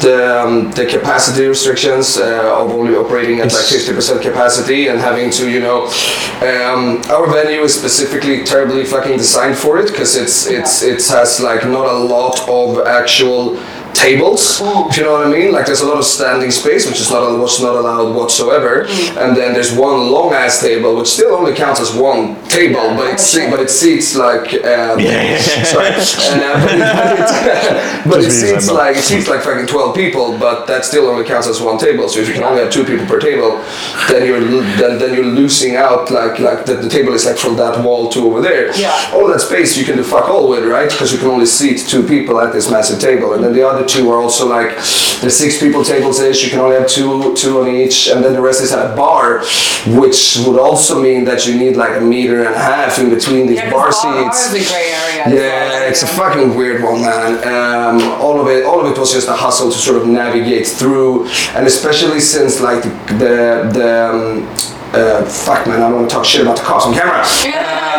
[0.00, 5.30] the, um, the capacity restrictions uh, of only operating at like 50% capacity and having
[5.30, 5.86] to, you know,
[6.42, 11.40] um, our venue is specifically terribly fucking designed for it because it's it's it has
[11.40, 13.56] like not a lot of actual
[13.94, 15.52] tables if you know what I mean?
[15.52, 18.84] Like there's a lot of standing space which is not what's not allowed whatsoever.
[19.18, 22.96] And then there's one long ass table which still only counts as one table Yeah,
[22.96, 25.38] but it se- but it seats like um, Yeah.
[25.64, 25.88] sorry.
[25.88, 25.96] Uh,
[26.64, 30.66] but it, but it, but it seats like it seats like fucking 12 people but
[30.66, 32.08] that still only counts as one table.
[32.08, 33.62] So if you can only have two people per table
[34.08, 37.36] then you're lo- then, then you're losing out like like the, the table is like
[37.38, 38.74] from that wall to over there.
[38.78, 39.10] Yeah.
[39.14, 40.90] all that space you can do fuck all with right?
[40.90, 43.81] Because you can only seat two people at this massive table and then the other
[43.82, 44.76] other two are also like
[45.20, 46.42] the six people tables ish.
[46.44, 48.96] You can only have two two on each, and then the rest is at a
[48.96, 49.40] bar,
[49.98, 53.46] which would also mean that you need like a meter and a half in between
[53.46, 54.52] these Yeah, bar bar seats.
[54.52, 55.24] is area.
[55.28, 57.32] Yeah, it's a fucking weird one, man.
[57.46, 60.66] Um, all of it, all of it was just a hustle to sort of navigate
[60.66, 62.90] through, and especially since like the
[63.22, 64.48] the, the um,
[64.94, 67.24] uh, fuck, man, I don't want to talk shit about the cops on camera.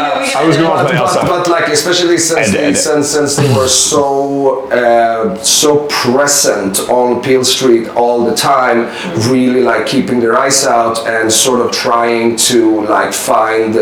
[0.03, 1.27] I was going But, but, outside.
[1.27, 2.77] but like especially since Edit, they, edit.
[2.77, 8.87] since since they were so uh, so present on Peel Street all the time,
[9.31, 13.75] really like keeping their eyes out and sort of trying to like find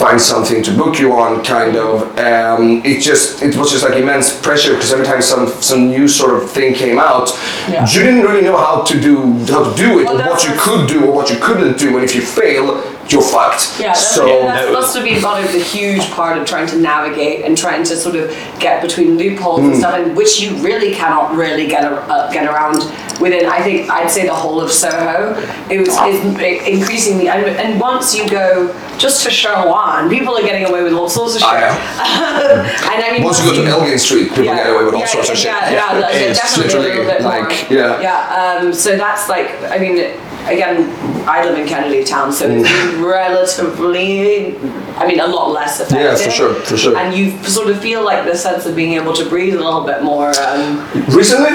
[0.00, 3.94] find something to book you on kind of um, it just it was just like
[3.96, 7.30] immense pressure because every time some some new sort of thing came out
[7.68, 7.86] Yeah.
[7.90, 9.16] you didn't really know how to do
[9.52, 11.96] how to do it Well, or what you could do or what you couldn't do
[11.96, 15.44] and if you fail you're fucked Yeah, that's, so yeah, that's must have been part
[15.44, 19.18] of the huge part of trying to navigate and trying to sort of get between
[19.18, 19.66] loopholes Hmm.
[19.70, 22.76] and stuff, and which you really cannot really get a, uh, get around
[23.20, 23.46] within.
[23.46, 25.34] I think I'd say the whole of Soho.
[25.68, 26.24] It was is
[26.66, 30.92] increasingly, and, and once you go just to Sheung Wan, people are getting away with
[30.92, 31.48] all sorts of shit.
[31.50, 34.94] Ah, and I mean, once you go to Elgin Street people yeah, get away with
[34.94, 37.70] all yeah, sorts of shit yeah, Yeah, yeah, it is definitely a little bit like,
[37.70, 37.78] more.
[37.78, 38.00] yeah.
[38.00, 39.96] Yeah, um, so that's like, I mean,
[40.46, 40.88] again,
[41.28, 44.56] I live in Kennedy Town, so it's relatively,
[44.96, 46.00] I mean, a lot less effective.
[46.00, 46.96] Yeah, for sure, for sure.
[46.96, 49.84] And you sort of feel like the sense of being able to breathe a little
[49.84, 50.30] bit more.
[50.40, 51.50] Um, recently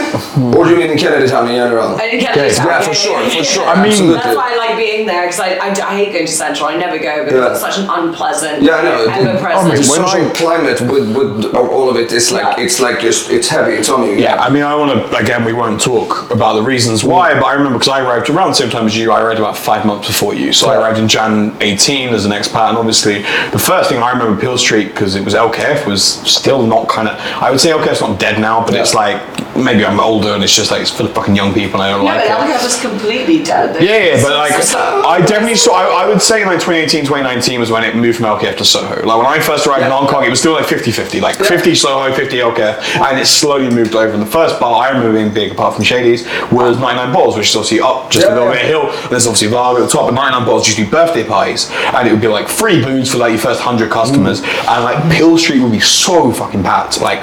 [0.58, 2.82] or do you mean in Kennedy Town in general and in Kennedy Yeah, Town, yeah,
[2.82, 3.65] for sure, for sure.
[3.67, 4.15] I mean- absolutely.
[4.24, 6.69] That's why I like being there because I, I, I hate going to Central.
[6.69, 7.52] I never go because Yeah.
[7.52, 9.06] it's such an unpleasant, Yeah, I know.
[9.10, 9.84] ever The present.
[9.86, 12.63] social When I- climate with, with all of it is like Yeah.
[12.63, 13.74] it's like just it's heavy.
[13.74, 14.13] It's on you.
[14.15, 17.45] Yeah, I mean, I want to, again, we won't talk about the reasons why, but
[17.45, 19.86] I remember because I arrived around the same time as you, I arrived about five
[19.86, 20.52] months before you.
[20.52, 24.12] So I arrived in Jan 18 as an expat, and obviously the first thing I
[24.12, 27.70] remember Peel Street, because it was LKF, was still not kind of, I would say
[27.72, 28.82] LKF's not dead now, but Yeah.
[28.82, 29.22] it's like,
[29.56, 31.89] maybe I'm older and it's just like, it's for the fucking young people and I
[31.91, 32.56] don't No, like but it.
[32.56, 33.82] LKF was completely dead.
[33.82, 37.72] Yeah, yeah, but like, I definitely saw, I, I would say like 2018, 2019 was
[37.72, 39.06] when it moved from LKF to Soho.
[39.06, 41.36] Like when I first arrived in Hong Kong, it was still like 50 50, like
[41.38, 44.13] 50 Soho, 50 LKF, and it slowly moved over.
[44.13, 47.50] And the first bar I remember being big, apart from Shady's, was 99 Balls, which
[47.50, 48.62] is obviously up just Yeah, a little yeah.
[48.62, 49.10] bit hill.
[49.10, 52.08] There's obviously Vaga at the top, but 99 Balls used to be birthday parties, and
[52.08, 54.68] it would be like free booze for like your first 100 customers, mm.
[54.68, 57.22] and like Peel Street would be so fucking packed, like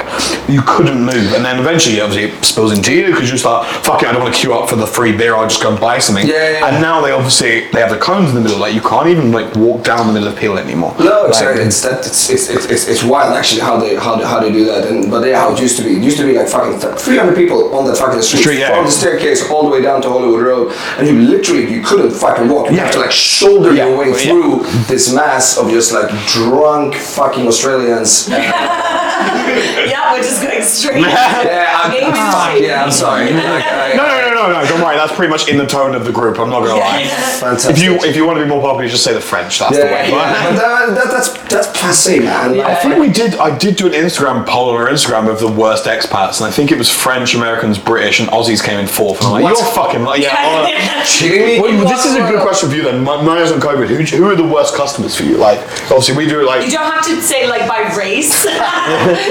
[0.48, 1.32] you couldn't move.
[1.34, 4.22] And then eventually, obviously, it spills into you because you start, fuck it, I don't
[4.22, 6.26] want to queue up for the free beer, I'll just go and buy something.
[6.26, 6.66] Yeah, yeah, yeah.
[6.68, 8.58] And now they obviously they have the cones in the middle.
[8.58, 10.94] Like you can't even like walk down the middle of Peel anymore.
[10.98, 11.62] No, Like, exactly.
[11.64, 11.98] It's that.
[12.06, 14.86] It's, it's, it's, it's, it's wild actually how they how they, how they do that.
[14.88, 15.96] And but yeah, how it used to be.
[15.96, 18.74] It used to be like fucking 300 people on that fucking street, Street, yeah.
[18.74, 22.10] from the staircase all the way down to Hollywood Road, and you literally you couldn't
[22.10, 22.70] fucking walk.
[22.70, 22.84] You Yeah.
[22.84, 23.88] have to like shoulder Yeah.
[23.88, 24.30] your way oh, Yeah.
[24.32, 28.28] through this mass of just like drunk fucking Australians.
[28.28, 31.00] yeah, we're just going straight.
[31.00, 33.32] yeah, I'm, Maybe fuck, it's- yeah, I'm sorry.
[33.32, 34.68] Like, No, no, no, no, no.
[34.68, 34.96] Don't worry.
[34.96, 36.38] That's pretty much in the tone of the group.
[36.38, 37.04] I'm not gonna lie.
[37.40, 37.76] Fantastic.
[37.76, 39.58] If you if you want to be more popular, just say the French.
[39.58, 40.10] That's the way.
[40.10, 42.54] yeah, but that, that, that's that's passe, man.
[42.54, 42.66] Yeah.
[42.66, 43.34] I think we did.
[43.36, 46.50] I did do an Instagram poll on our Instagram of the worst expats, and I
[46.50, 49.18] think it was French, Americans, British, and Aussies came in fourth.
[49.18, 49.58] And I'm like, What?
[49.58, 50.34] you're fucking like, yeah.
[50.34, 50.62] uh,
[51.62, 53.02] well, this is a good question for you then.
[53.04, 53.86] My- Mine is on COVID.
[53.88, 55.36] Who, who are the worst customers for you?
[55.36, 55.58] Like,
[55.90, 58.44] obviously, we do it like You don't have to say like by race.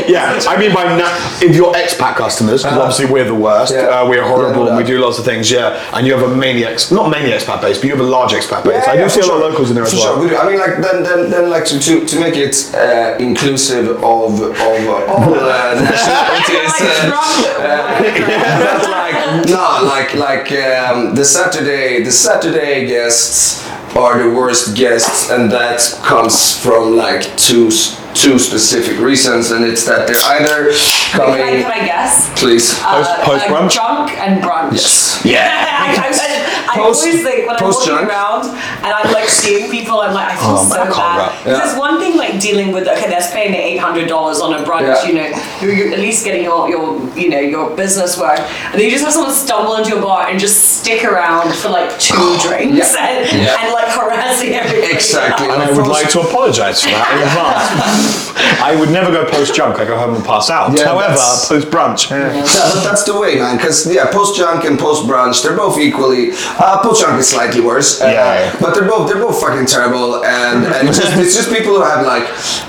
[0.07, 2.81] Yeah, I mean by na- if you're expat customers, 'cause Uh-huh.
[2.81, 3.73] obviously we're the worst.
[3.73, 3.81] Yeah.
[4.01, 4.89] Uh, we're horrible Yeah, no and we doubt.
[5.01, 5.49] Do lots of things.
[5.51, 8.09] Yeah, and you have a mainly ex, not mainly expat base, but you have a
[8.09, 8.87] large expat base.
[8.87, 10.13] I do for see a lot of locals in there as For well.
[10.15, 10.37] Sure, we do.
[10.37, 14.41] I mean, like then, then, then, like to to, to make it uh, inclusive of
[14.41, 16.75] of uh, all uh, nationalities.
[17.11, 24.29] Like uh, that's like no, like like um, the Saturday the Saturday guests are the
[24.29, 30.07] worst guests, and that comes from like two s- two specific reasons, and it's that
[30.07, 31.61] they're either Can I, coming.
[31.63, 32.29] can I guess?
[32.39, 32.73] Please.
[32.79, 33.73] Post- post uh, brunch?
[33.73, 34.73] Drunk and brunch.
[34.73, 35.21] Yes.
[35.31, 35.47] Yeah.
[35.47, 38.09] I, I, I Post- always think when I'm post walking junk.
[38.09, 38.45] around
[38.83, 41.17] and I'm like seeing people, I'm like, I feel Oh, so I can't bad.
[41.19, 41.45] rap.
[41.45, 41.53] Yeah.
[41.57, 44.81] There's one thing like dealing with okay, they're spending eight hundred dollars on a brunch.
[45.03, 45.07] Yeah.
[45.07, 45.27] You know,
[45.61, 48.91] you're, you're at least getting your, your you know your business work, and then you
[48.91, 52.15] just have someone stumble into your bar and just stick around for like two
[52.47, 53.07] drinks Yeah.
[53.07, 53.57] and, Yeah.
[53.63, 54.93] and like harassing everybody.
[54.93, 55.47] Exactly.
[55.49, 58.61] And I would like to apologise for that in advance.
[58.61, 59.77] I would never go post junk.
[59.79, 60.71] I go home and pass out.
[60.77, 62.09] Yeah, However, that's- post brunch.
[62.09, 62.31] Yeah,
[62.73, 63.57] but that's the way, man.
[63.57, 66.31] Because yeah, post junk and post brunch, they're both equally.
[66.61, 67.99] Uh, post junk is slightly worse.
[68.01, 68.55] uh, Yeah.
[68.61, 71.81] But they're both they're both fucking terrible, and and it's just, it's just people who
[71.81, 72.25] have like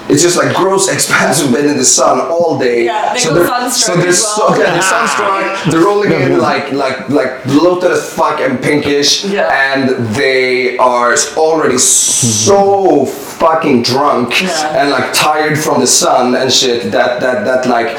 [0.08, 2.86] it's just like gross expats who've been in the sun all day.
[2.86, 4.58] Yeah, they so got they're sunstroke so they're as so well.
[4.58, 5.72] yeah, they're sunstroke.
[5.72, 9.48] They're rolling in like like like bloated as fuck and pinkish, Yeah.
[9.52, 9.82] and
[10.16, 13.04] they are already so
[13.42, 14.78] fucking drunk Yeah.
[14.80, 17.90] and like tired from the sun and shit that that that like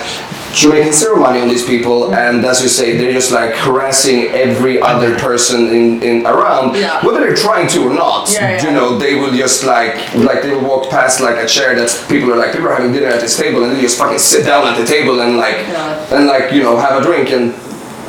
[0.69, 4.79] making zero money on these people, and as you say, they're just like harassing every
[4.81, 7.03] other person in, in around, Yeah.
[7.05, 8.31] whether they're trying to or not.
[8.31, 8.63] Yeah, yeah.
[8.65, 11.89] You know, they will just like like they will walk past like a chair that
[12.09, 14.45] people are like people are having dinner at this table, and they just fucking sit
[14.45, 16.15] down at the table and like Yeah.
[16.15, 17.53] and like you know have a drink and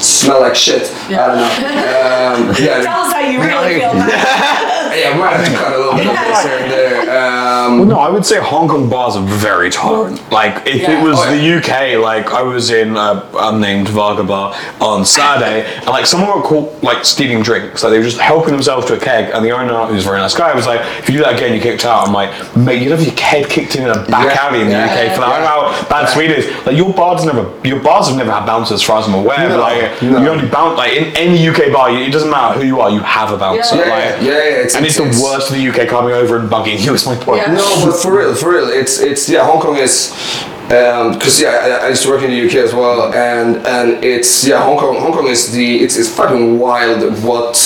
[0.03, 0.91] smell like shit.
[1.09, 1.53] I don't know.
[2.45, 2.83] Um, yeah.
[2.83, 3.95] Tell us how you really feel.
[4.95, 7.01] Yeah, I might have to cut a little bit of this here and there.
[7.65, 10.21] Um, Well, no, I would say Hong Kong bars are very tolerant.
[10.31, 10.99] Like, if Yeah.
[11.01, 15.65] it was Oh, the UK, like I was in a unnamed Vaga bar on Saturday,
[15.79, 17.83] and like someone got caught like stealing drinks.
[17.83, 20.19] Like they were just helping themselves to a keg, and the owner, who's a very
[20.19, 22.83] nice guy, was like, "If you do that again, you're kicked out." I'm like, "Mate,
[22.83, 24.45] you'd have your head kicked in a back Yeah.
[24.47, 24.85] alley in the Yeah.
[24.87, 26.47] UK for that." I don't know how bad Sweden is.
[26.67, 29.39] Like your bars never, your bars have never had bouncers, as far as I'm aware.
[29.49, 30.19] No, but like no.
[30.21, 33.01] you only bounce like in any UK bar, it doesn't matter who you are, you
[33.01, 33.77] have a bouncer.
[33.77, 33.83] Yeah.
[33.83, 34.33] like, Yeah, yeah,
[34.65, 36.95] it's- and it's, it's- the it's- worst of the UK coming over and bugging you.
[36.95, 37.43] Is my point.
[37.55, 39.45] No, but for real, for real, it's it's yeah.
[39.45, 40.13] Hong Kong is
[40.71, 44.03] um, because yeah, I, I used to work in the UK as well, and and
[44.05, 45.01] it's yeah, Hong Kong.
[45.01, 47.57] Hong Kong is the it's it's fucking wild what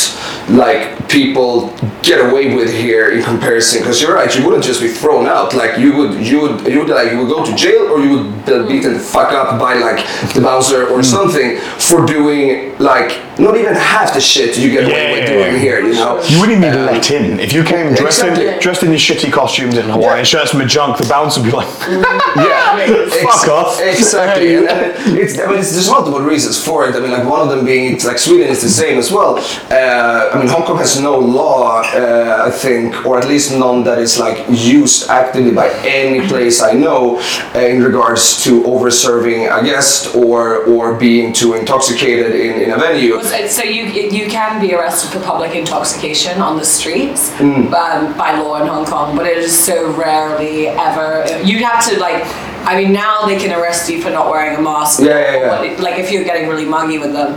[0.51, 1.71] like people
[2.03, 3.81] get away with here in comparison.
[3.81, 5.55] Because you're right, you wouldn't just be thrown out.
[5.55, 8.17] Like you would you would you would like you would go to jail or you
[8.17, 11.03] would be beaten the fuck up by like the bouncer or hmm.
[11.03, 15.27] something for doing like not even half the shit you get away Yeah, with yeah,
[15.27, 15.59] doing yeah.
[15.59, 15.81] here.
[15.81, 16.23] You know.
[16.25, 17.41] You wouldn't even be um, let in.
[17.41, 20.23] If you came dressed in dressed in your shitty costumes in Hawaiian Yeah.
[20.25, 21.69] shirts from a junk, the bouncer would be like,
[22.37, 23.81] Yeah, Fuck ex- off.
[23.81, 26.95] Exactly, and, and it's I mean it's, there's multiple reasons for it.
[26.97, 29.39] I mean, like one of them being it's like Sweden is the same as well.
[29.71, 33.83] Uh, I mean, Hong Kong has no law, uh, I think, or at least none
[33.85, 37.19] that is like used actively by any place I know
[37.55, 42.71] uh, in regards to over serving a guest or or being too intoxicated in, in
[42.71, 43.21] a venue.
[43.23, 43.85] So- So you
[44.19, 47.73] you can be arrested for public intoxication on the streets Mm.
[47.83, 51.09] um, by law in Hong Kong, but it is so rarely ever.
[51.51, 52.23] You have to like.
[52.71, 55.01] I mean, now they can arrest you for not wearing a mask.
[55.01, 55.83] Yeah, yeah, yeah.
[55.87, 57.31] Like if you're getting really muggy with them.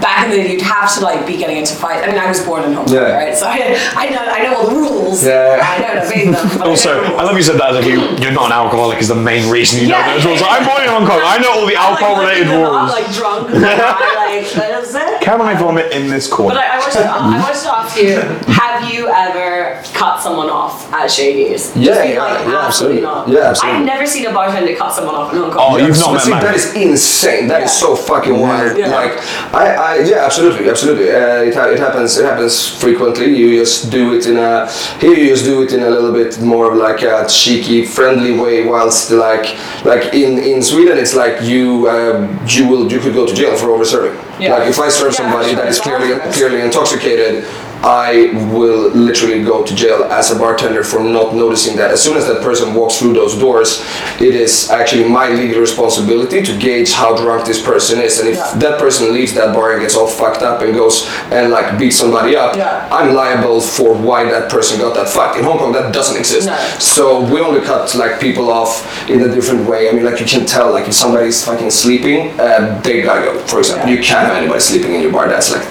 [0.00, 2.02] Back in the day, you'd have to like be getting into fights.
[2.04, 3.12] I mean, I was born in Hong Kong, Yeah.
[3.12, 3.36] right?
[3.36, 5.24] So I, I know I know all the rules.
[5.24, 5.60] Yeah.
[5.62, 6.48] I know to obey them.
[6.58, 8.46] but I also, know the I love you said that as if you, you're not
[8.46, 10.14] an alcoholic is the main reason you know Yeah.
[10.14, 10.40] those rules.
[10.42, 12.72] I'm born in Hong Kong, I know all the I'm, like, alcohol related looking them
[12.72, 12.92] up, rules.
[12.96, 13.48] like drunk.
[13.54, 15.20] I like that is it.
[15.20, 16.58] Can I vomit in this But corner?
[16.60, 17.42] I, I, wanted to, I mm-hmm.
[17.44, 18.16] wanted to ask you:
[18.52, 21.74] Have you ever cut someone off at Shady's?
[21.76, 23.00] Yeah, Just be yeah, like, yeah, absolutely.
[23.02, 23.28] not.
[23.28, 23.80] Yeah, absolutely.
[23.80, 25.58] I've never seen a bartender cut someone off in Hong Kong.
[25.60, 26.42] Oh, you've not But met see, Matt.
[26.42, 27.48] that is insane.
[27.48, 27.86] That is Yeah.
[27.86, 28.78] so fucking wild.
[28.78, 28.88] Yeah.
[28.88, 29.12] Like,
[29.54, 31.10] I, I, yeah, absolutely, absolutely.
[31.10, 32.16] Uh, it, ha- it happens.
[32.18, 33.34] It happens frequently.
[33.36, 35.14] You just do it in a here.
[35.14, 38.66] You just do it in a little bit more of like a cheeky, friendly way.
[38.66, 43.26] Whilst like, like in in Sweden, it's like you um, you will you could go
[43.26, 44.18] to jail for over serving.
[44.40, 44.54] Yeah.
[44.56, 47.44] Like if I serve Yeah, somebody that is clearly clearly intoxicated.
[47.82, 51.90] I will literally go to jail as a bartender for not noticing that.
[51.90, 53.82] As soon as that person walks through those doors,
[54.20, 58.18] it is actually my legal responsibility to gauge how drunk this person is.
[58.20, 58.52] And if Yeah.
[58.58, 61.96] that person leaves that bar and gets all fucked up and goes and like beats
[61.96, 62.86] somebody up, Yeah.
[62.92, 65.38] I'm liable for why that person got that fucked.
[65.38, 66.48] In Hong Kong, that doesn't exist.
[66.48, 66.56] No.
[66.78, 69.88] So we only cut like people off in a different way.
[69.88, 73.38] I mean, like you can tell, like if somebody's fucking sleeping, uh, they gotta go.
[73.46, 73.94] For example, Yeah.
[73.96, 75.28] you can't have anybody sleeping in your bar.
[75.28, 75.62] That's like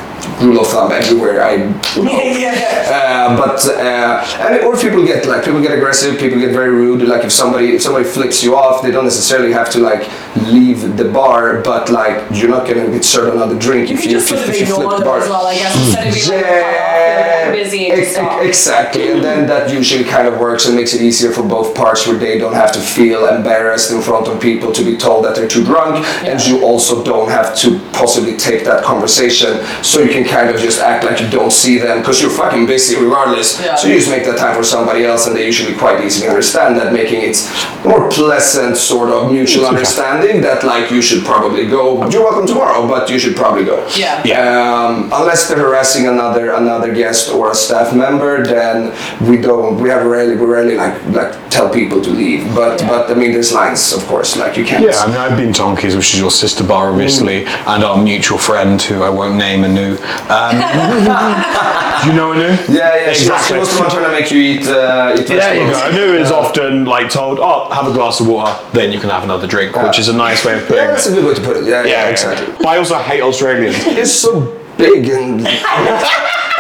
[0.41, 1.41] rule of thumb everywhere.
[1.43, 1.55] I
[1.97, 2.86] yeah.
[2.89, 6.71] uh, but uh, and or if people get like people get aggressive, people get very
[6.71, 7.01] rude.
[7.08, 10.10] Like if somebody if somebody flips you off, they don't necessarily have to like
[10.47, 14.12] leave the bar, but like you're not gonna get served another drink You if you
[14.12, 15.19] just if, if you flip the bar.
[15.19, 18.15] well, I guess, instead of being Yeah, "Oh, busy ex-
[18.47, 22.08] exactly, and then that usually kind of works and makes it easier for both parts,
[22.08, 25.36] where they don't have to feel embarrassed in front of people to be told that
[25.36, 30.24] they're too drunk, and you also don't have to possibly take that conversation, so you
[30.24, 33.60] can kind of just act like you don't see them because you're fucking busy regardless.
[33.62, 33.76] Yeah.
[33.76, 36.78] So you just make that time for somebody else, and they usually quite easily understand
[36.78, 37.38] that, making it
[37.86, 42.08] more pleasant sort of mutual understanding that like you should probably go.
[42.10, 43.88] You're welcome tomorrow, but you should probably go.
[43.95, 44.24] Yeah.
[44.39, 48.91] Um, unless they're harassing another another guest or a staff member, then
[49.30, 49.80] we don't.
[49.80, 52.43] We have rarely we rarely like like tell people to leave.
[52.56, 52.89] But Yeah.
[52.89, 54.36] but I mean, there's lines, of course.
[54.38, 54.84] Like you can't.
[54.84, 57.98] Yeah, I mean, I've been to Tonki's, which is your sister bar, obviously, and our
[58.02, 59.98] mutual friend, who I won't name, Anu.
[60.29, 62.49] Um, do you know Anu?
[62.71, 63.13] Yeah, yeah.
[63.13, 63.59] She, was, she Exactly.
[63.59, 64.67] was the one trying to make you eat.
[64.67, 65.95] Uh, eat There you vegetables.
[65.95, 66.01] go.
[66.03, 69.23] Anu is often like told, "Oh, have a glass of water, then you can have
[69.23, 71.15] another drink," which is a nice way of putting Yeah, that's a it.
[71.15, 71.65] good way to put it.
[71.65, 72.53] Yeah, yeah, Yeah, exactly.
[72.57, 73.75] But I also hate Australians.
[73.88, 74.41] It's so
[74.77, 75.41] big and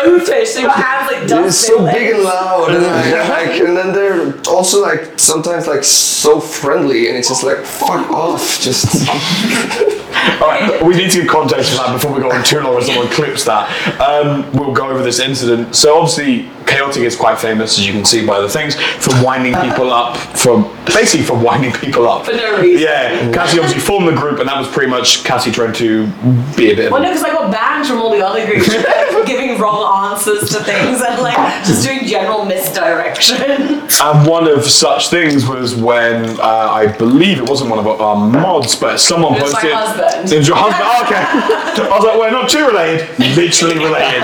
[0.01, 3.75] Oafish, they got hands like it's dust so big and loud, and, like, like, and
[3.75, 8.85] then they're also like sometimes like so friendly, and it's just like fuck off, just.
[10.85, 13.07] We need to give context for that before we go on too long or someone
[13.09, 13.69] clips that.
[13.99, 15.75] Um, we'll go over this incident.
[15.75, 19.55] So obviously, Chaotic is quite famous, as you can see by the things, for winding
[19.55, 22.25] people up, for basically for winding people up.
[22.25, 22.83] For no reason.
[22.83, 26.07] Yeah, Cassie obviously formed the group, and that was pretty much Cassie trying to
[26.55, 28.67] be a bit of Well, no, because I got banned from all the other groups
[28.73, 33.79] for like, giving wrong answers to things and like just doing general misdirection.
[34.01, 38.15] And one of such things was when uh, I believe it wasn't one of our
[38.15, 39.98] mods, but someone It was my posted.
[39.99, 40.31] Husband.
[40.31, 40.79] It was your husband.
[40.89, 41.15] Oh, okay.
[41.15, 43.07] I was like, we're not too related.
[43.35, 44.23] Literally related.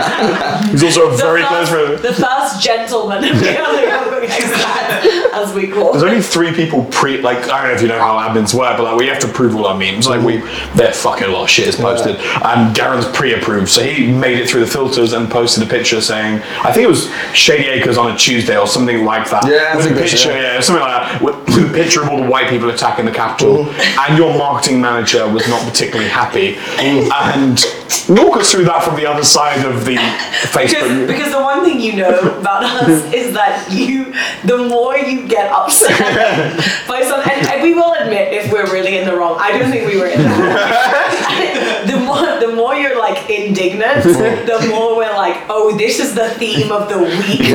[0.72, 1.98] He's also a The very first- close friend.
[2.00, 3.86] The first gentleman of the other
[5.36, 8.00] as we call There's only three people pre like I don't know if you know
[8.00, 10.08] how admins work, but like we have to approve all our memes.
[10.08, 10.74] Like we mm.
[10.74, 12.16] they're fucking a lot of shit is posted.
[12.18, 16.42] And Darren's pre-approved, so he made it through the filters and posted a picture saying
[16.64, 19.46] I think it was Shady Acres on a Tuesday or something like that.
[19.46, 20.56] Yeah, with a think that's- picture, yeah.
[20.56, 21.22] yeah, something like that.
[21.22, 24.00] With, with a picture of all the white people attacking the Capitol, mm-hmm.
[24.00, 26.56] and your marketing manager was not particularly happy.
[26.78, 27.10] Mm.
[27.12, 31.08] And walk us through that from the other side of the Because, Facebook.
[31.08, 33.13] because the one thing you know about us mm.
[33.13, 34.13] is that you,
[34.45, 35.97] the more you get upset
[36.88, 39.38] by something, and, and we will admit if we're really in the wrong.
[39.39, 40.56] I don't think we were in the wrong.
[41.91, 44.45] the more, the more you're like indignant, mm.
[44.45, 47.51] the more we're like, oh, this is the theme of the week.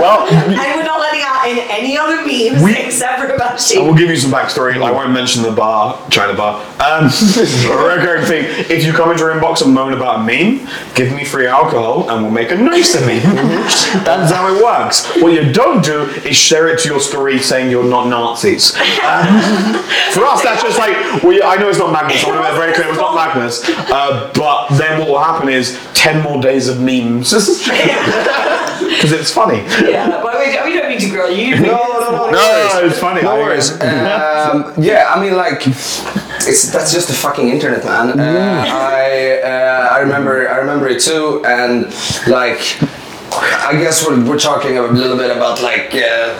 [0.00, 3.80] Well, And we're not letting out in any other memes We- except for about I
[3.80, 4.74] will give you some backstory.
[4.82, 6.60] I won't mention the bar, China bar.
[6.78, 7.04] Um,
[7.86, 8.44] recurring thing.
[8.70, 12.10] If you come into our inbox and moan about a meme, give me free alcohol
[12.10, 13.22] and we'll make a nicer meme.
[14.04, 15.06] That's how it works.
[15.22, 18.74] What you don't do is share it to your story saying you're not Nazis.
[18.76, 18.82] Um,
[20.12, 22.24] for us, that's just like, well, I know it's not Magnus.
[22.24, 22.88] I want to be very clear.
[22.88, 23.62] It's not Magnus.
[23.68, 27.30] Uh, but then what will happen is 10 more days of memes.
[27.32, 29.58] Because it's funny.
[29.90, 31.60] yeah, but we, we don't mean to grill you.
[31.60, 32.30] No, no, no, no.
[32.30, 33.22] No, it's funny.
[33.22, 33.72] No worries.
[33.72, 38.18] Um, yeah, I mean, like, it's that's just the fucking internet, man.
[38.18, 41.92] Uh, I uh, I remember I remember it too, and
[42.28, 42.60] like.
[43.32, 46.34] I guess we're, we're talking a little bit about like uh,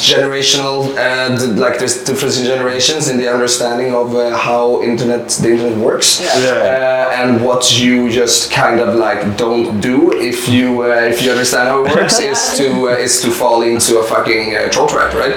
[0.00, 5.28] generational, uh, d- like there's difference in generations in the understanding of uh, how internet
[5.28, 6.38] the internet works, Yeah.
[6.38, 7.10] Yeah.
[7.12, 11.30] uh, and what you just kind of like don't do if you uh, if you
[11.30, 14.88] understand how it works is to uh, is to fall into a fucking uh, troll
[14.88, 15.36] trap, right?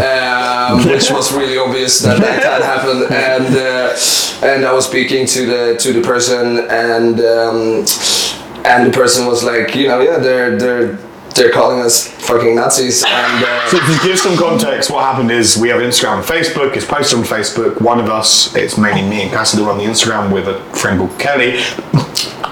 [0.00, 5.26] Um, which was really obvious that that had happened, and uh, and I was speaking
[5.26, 7.84] to the to the person, and um,
[8.66, 10.98] and the person was like, you know, yeah, they're they're
[11.34, 13.44] they're calling us fucking Nazis, and.
[13.44, 16.74] Uh, So to give some context, what happened is we have Instagram and Facebook.
[16.76, 17.80] It's posted on Facebook.
[17.80, 21.18] One of us, it's mainly me and Cassidy, on the Instagram with a friend called
[21.18, 21.60] Kelly.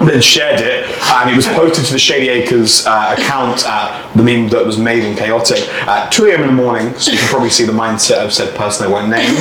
[0.05, 4.23] Then shared it, and it was posted to the Shady Acres uh, account at the
[4.23, 6.43] meme that was made in Chaotic at 2 a.m.
[6.43, 6.95] in the morning.
[6.99, 9.35] So you can probably see the mindset of said person I won't name.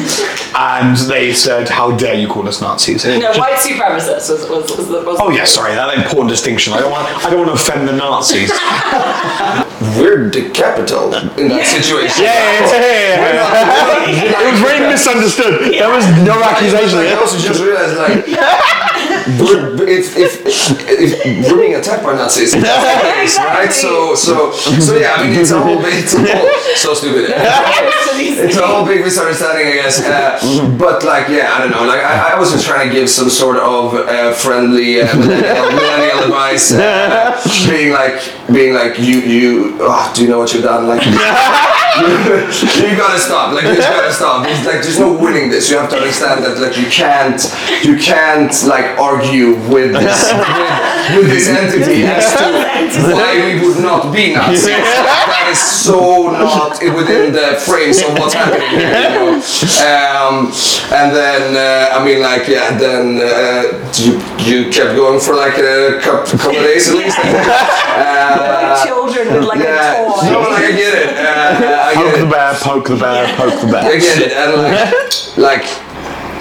[0.56, 4.78] And they said, "How dare you call us Nazis?" No, just- white supremacist was was
[4.78, 6.73] was, was Oh yeah, sorry, that important distinction.
[6.73, 7.08] I don't want.
[7.26, 8.49] I don't want to offend the Nazis.
[9.99, 12.23] we're the capital in that situation.
[12.23, 14.43] Yeah, yeah, yeah.
[14.43, 15.73] It was very misunderstood.
[15.73, 16.99] There was no accusation.
[16.99, 18.28] Like, I also just realized, like,
[19.40, 23.72] we're, if, if, if we're being attacked by Nazis, right?
[23.72, 25.16] So, so, so yeah.
[25.16, 27.30] I mean, it's a whole big, it's a whole, so stupid.
[27.36, 30.02] it's a whole big misunderstanding, I guess.
[30.02, 31.86] Uh, but like, yeah, I don't know.
[31.86, 35.72] Like, I, I was just trying to give some sort of uh, friendly uh, millennial,
[35.72, 40.64] millennial advice, uh, being like, being like, you, you, oh, do you know what you've
[40.64, 40.88] done?
[40.88, 41.04] Like.
[41.94, 43.54] you gotta stop.
[43.54, 44.48] Like you gotta stop.
[44.48, 45.70] It's like there's no winning this.
[45.70, 47.40] You have to understand that like you can't
[47.84, 53.82] you can't like argue with this with, with this entity as to why we would
[53.82, 54.65] not be Nazis.
[55.34, 58.89] That is so not within the frames of what's happening here.
[58.89, 59.34] You know?
[59.84, 60.52] um,
[60.93, 63.63] and then uh, I mean like yeah, then uh,
[63.97, 67.17] you you kept going for like a couple, couple of days at least.
[67.19, 70.32] Uh, like children with like yeah, a toy.
[70.32, 71.10] no, like I get it.
[71.17, 73.84] Uh, I Poke get the bear, poke the bear, poke the bear.
[73.84, 73.99] I bear.
[73.99, 74.32] get it.
[74.34, 75.92] And like, like,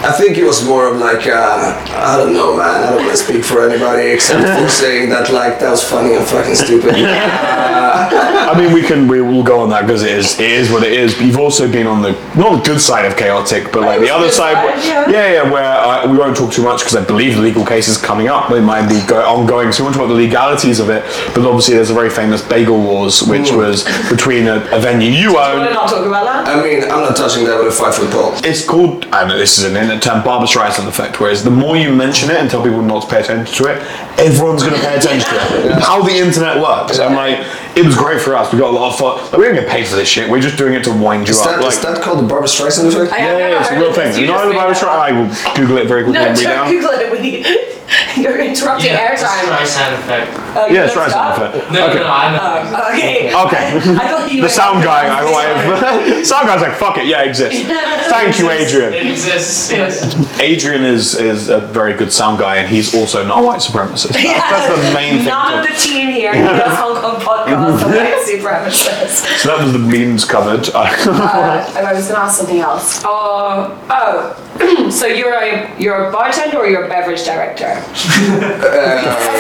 [0.04, 2.66] I think it was more of like, uh, I don't know, man.
[2.82, 6.14] I don't want to speak for anybody except for saying that like that was funny
[6.14, 6.94] and fucking stupid.
[6.96, 10.82] I mean, we can we will go on that because it is it is what
[10.82, 11.14] it is.
[11.14, 14.10] But you've also been on the not the good side of chaotic, but like the
[14.10, 14.54] other side.
[14.54, 14.78] side, where-
[15.10, 15.10] yeah.
[15.10, 15.50] yeah, yeah.
[15.50, 18.28] Where uh, we won't talk too much because I believe the legal case is coming
[18.28, 18.50] up.
[18.50, 19.72] It might be go- ongoing.
[19.72, 21.04] So we won't talk about the legalities of it.
[21.34, 25.36] But obviously, there's a very famous bagel wars, which was between a, a venue you
[25.36, 25.74] I want to own.
[25.74, 26.48] not talk about that.
[26.48, 28.32] I mean, I'm not touching that with a five foot pole.
[28.44, 31.76] It's called, I know this is an internet term, Barbra Streisand effect, whereas the more
[31.76, 33.83] you mention it and tell people not to pay attention to it,
[34.18, 35.83] everyone's going to pay attention to it.
[35.83, 36.98] How the internet works.
[36.98, 37.38] I'm like,
[37.76, 38.52] it was great for us.
[38.52, 39.16] We got a lot of fun.
[39.30, 40.28] Like, we don't get paid for this shit.
[40.30, 41.46] We're just doing it to wind you Is up.
[41.46, 43.12] that, like, is that called the Barbra Streisand effect?
[43.12, 44.14] I- yeah, yeah, it's a real thing.
[44.14, 44.94] You You know the made Bible that Shri- up.
[44.98, 46.68] I will Google it very quickly No, and don't out.
[46.68, 47.12] Google it.
[47.12, 47.44] We,
[48.22, 49.44] you're interrupting Yeah, it's airtime.
[49.52, 50.30] Streisand effect.
[50.56, 51.38] Oh, you Yeah, looked Streisand up?
[51.54, 51.72] effect.
[51.72, 51.94] No, okay.
[51.98, 52.76] no, no, I know.
[52.78, 53.35] Oh, okay.
[53.35, 53.66] Okay.
[54.02, 56.26] I thought you The sound guy, I wave.
[56.26, 57.61] sound guy's like, fuck it, yeah, it exists.
[58.08, 58.92] Thank you, It Adrian.
[59.08, 59.70] exists.
[59.72, 60.40] Yes.
[60.40, 64.12] Adrian is is a very good sound guy, and he's also not a white supremacist.
[64.12, 65.26] That's the main thing.
[65.26, 69.38] None of the team here Hong Kong podcast are white supremacists.
[69.40, 70.68] So that was the memes covered.
[70.74, 73.02] Uh, I was going to ask something else.
[73.04, 74.38] Oh, oh.
[74.90, 77.74] so you're a you're a bartender or you're a beverage director?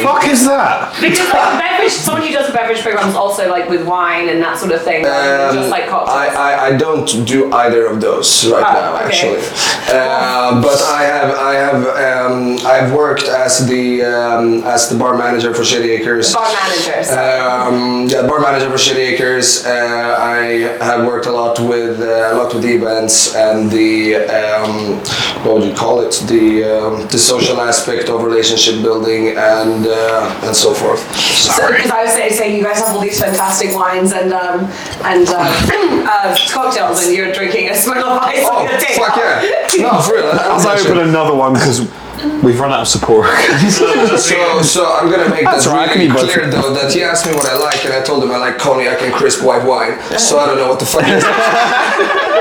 [0.02, 0.92] fuck is that?
[1.00, 4.72] Because like beverage, someone who does beverage programs also like with wine and that sort
[4.72, 6.36] of thing, rather than just like I, cocktails.
[6.36, 9.04] I, I don't do either of those right Oh, now okay.
[9.04, 9.38] actually
[9.92, 15.16] uh, but I have I have um, I've worked as the um, as the bar
[15.16, 17.10] manager for Shady Acres Bar managers.
[17.10, 19.64] um, yeah, bar manager for Shady Acres.
[19.64, 24.16] Uh, I have worked a lot with uh, a lot with the events and the
[24.26, 24.98] um,
[25.44, 26.12] what would you call it?
[26.28, 31.00] The um, the social aspect of relationship building and uh, and so forth.
[31.16, 31.76] Sorry.
[31.78, 34.64] Because I was saying, saying you guys have all these fantastic wines and um,
[35.04, 39.04] and uh, uh, cocktails, and you're drinking a smell of ice Oh on your table.
[39.06, 39.40] fuck yeah!
[39.82, 40.30] No, for real.
[40.32, 41.80] that- I'll that's open another one because
[42.42, 43.26] we've run out of support.
[44.22, 46.32] So, so I'm gonna make That's that right, I can really eat both.
[46.32, 48.58] clear though that he asked me what I like and I told him I like
[48.58, 49.98] cognac and crisp white wine.
[50.18, 51.02] So I don't know what the fuck.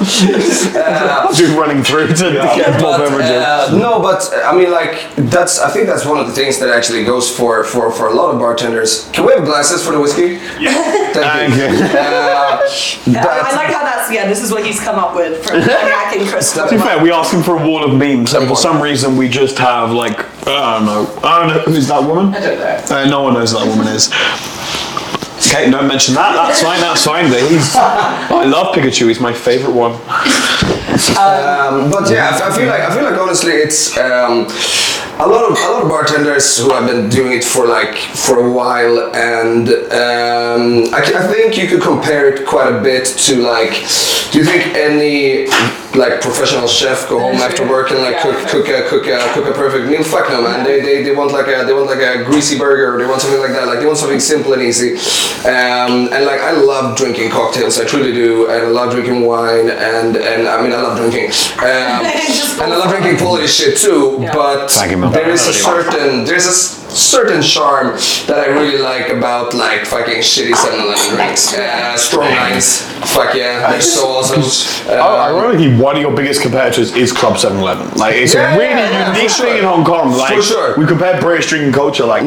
[0.00, 3.30] is Just running through to get more But, beverages.
[3.30, 5.60] uh, no, but uh, I mean, like that's.
[5.60, 8.32] I think that's one of the things that actually goes for for for a lot
[8.34, 9.08] of bartenders.
[9.12, 10.38] Can we have glasses for the whiskey?
[10.60, 10.72] Yeah.
[11.12, 11.66] Thank you.
[11.66, 14.26] Uh, I like how that's yeah.
[14.28, 16.54] This is what he's come up with for cognac and crisp.
[16.56, 19.16] To be fair, we asked him for a wall of memes, and for some reason
[19.16, 21.20] we just have like I don't know.
[21.22, 22.34] I don't know who's that woman.
[22.34, 22.96] I don't know.
[22.96, 24.10] Uh, no one knows who that woman is.
[25.52, 26.32] Okay, don't mention that.
[26.32, 26.80] That's fine.
[26.80, 27.26] That's fine.
[27.26, 27.76] He's.
[27.76, 29.08] I love Pikachu.
[29.08, 29.92] He's my favorite one.
[31.12, 34.46] Um, but yeah, I feel like I feel like honestly, it's um,
[35.18, 38.38] a lot of a lot of bartenders who have been doing it for like for
[38.46, 43.06] a while, and um, I, c- I think you could compare it quite a bit
[43.06, 43.72] to like.
[44.32, 45.46] Do you think any
[45.94, 49.46] like professional chef go home after work and like cook cook a cook a cook
[49.46, 50.02] a perfect meal?
[50.02, 50.64] Fuck no, man.
[50.64, 52.94] They, they, they want like a they want like a greasy burger.
[52.94, 53.66] Or they want something like that.
[53.66, 54.94] Like they want something simple and easy.
[55.46, 57.78] Um, and like I love drinking cocktails.
[57.78, 59.68] I truly do, and I love drinking wine.
[59.68, 61.26] And and I mean I love drinking.
[61.60, 62.02] Um,
[62.64, 64.16] and I love drinking quality shit too.
[64.32, 64.70] But
[65.10, 70.18] There is a certain there's a certain charm that I really like about like fucking
[70.20, 71.54] shitty 7-Eleven drinks.
[71.54, 72.82] Uh, strong lines.
[73.12, 74.42] Fuck yeah, they're so awesome.
[74.90, 77.92] Oh, Um, ironically, one of your biggest competitors is Club 7-Eleven.
[77.98, 79.58] Like, it's Yeah, a really yeah, yeah, unique for thing sure.
[79.58, 80.12] in Hong Kong.
[80.16, 80.74] Like, For sure.
[80.78, 82.04] we compare British drinking culture.
[82.04, 82.22] Like,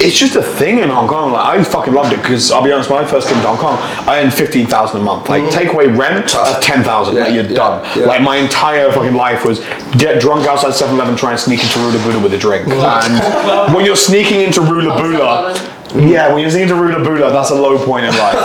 [0.00, 1.32] it's just a thing in Hong Kong.
[1.32, 3.58] Like, I fucking loved it because I'll be honest, when I first came to Hong
[3.58, 3.76] Kong,
[4.08, 5.28] I earned fifteen thousand a month.
[5.28, 7.16] Like, take away rent, that's ten thousand.
[7.16, 7.98] like, Yeah, you're yeah, done.
[7.98, 8.06] yeah.
[8.06, 9.60] Like, my entire fucking life was
[9.98, 12.66] get drunk outside 7-Eleven, try and sneak into Rula Bula with a drink.
[12.76, 15.54] And when you're sneaking into Rula Bula.
[15.94, 18.36] Yeah, when you're sneaking into Rula Bula, that's a low point in life.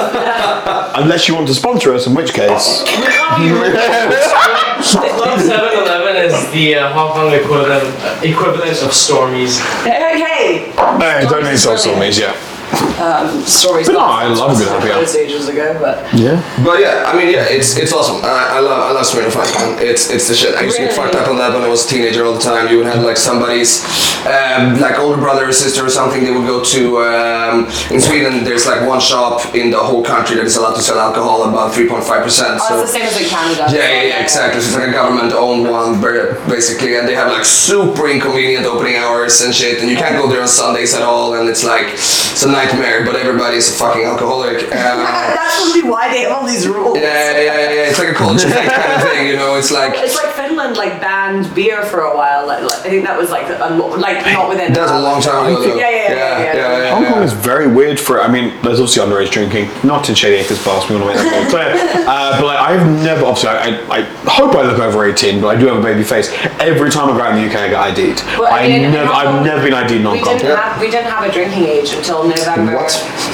[0.96, 2.84] Unless you want to sponsor us, in which case.
[4.82, 7.84] Club 7-Eleven is the uh, Hong Kong equivalent
[8.24, 9.60] equivalent of Stormies.
[9.84, 12.36] Hey, hey, Hey, don't insult Stormies, yeah.
[13.46, 13.88] Stories.
[13.88, 15.02] But no, I love a good happy hour.
[15.02, 16.42] Those ages ago, but Yeah.
[16.64, 18.24] But yeah, I mean, yeah, it's it's awesome.
[18.24, 19.78] I, I love I love Smirnoff Ice, man.
[19.82, 20.56] It's it's the shit.
[20.56, 21.12] I used to get Really?
[21.12, 22.70] fucked up on that when I was a teenager all the time.
[22.70, 23.84] You would have like somebody's
[24.26, 26.24] um, like older brother or sister or something.
[26.24, 28.44] They would go to um, in Sweden.
[28.44, 31.74] There's like one shop in the whole country that is allowed to sell alcohol about
[31.74, 32.60] three point five percent.
[32.62, 33.66] oh, it's the same as in Canada.
[33.72, 34.62] Yeah, yeah, yeah, exactly.
[34.62, 38.96] So it's like a government-owned one, ba- basically, and they have like super inconvenient opening
[38.96, 41.88] hours and shit, and you can't go there on Sundays at all, and it's like
[41.94, 43.06] it's a nightmare.
[43.06, 44.64] But everybody's a fucking alcoholic.
[44.64, 46.98] Uh, That's probably why they have all these rules.
[46.98, 47.90] yeah, yeah, yeah, yeah.
[47.90, 49.56] It's like a culture thing kind of thing, you know.
[49.56, 52.46] It's like It's like Finland like banned beer for a while.
[52.48, 54.74] Like, like I think that was like a, lo- like not within.
[54.74, 55.62] that's a long time ago.
[55.62, 55.76] though.
[55.76, 56.96] Yeah, yeah, yeah, yeah, yeah.
[56.96, 58.22] Hong Kong is very weird for.
[58.22, 60.90] I mean, there's obviously underage drinking, not in Shady Acres bars.
[60.90, 62.02] We want to make that very clear.
[62.12, 63.24] Uh, but like, I've never.
[63.26, 66.04] Obviously, I, I, I hope I look over 18, but I do have a baby
[66.04, 66.28] face.
[66.60, 68.20] Every time I go out in the UK, I get ID'd.
[68.38, 70.38] Well, I I mean, in never, Hong I've never been ID'd in Hong Kong.
[70.38, 72.92] didn't we didn't have a drinking age until November What?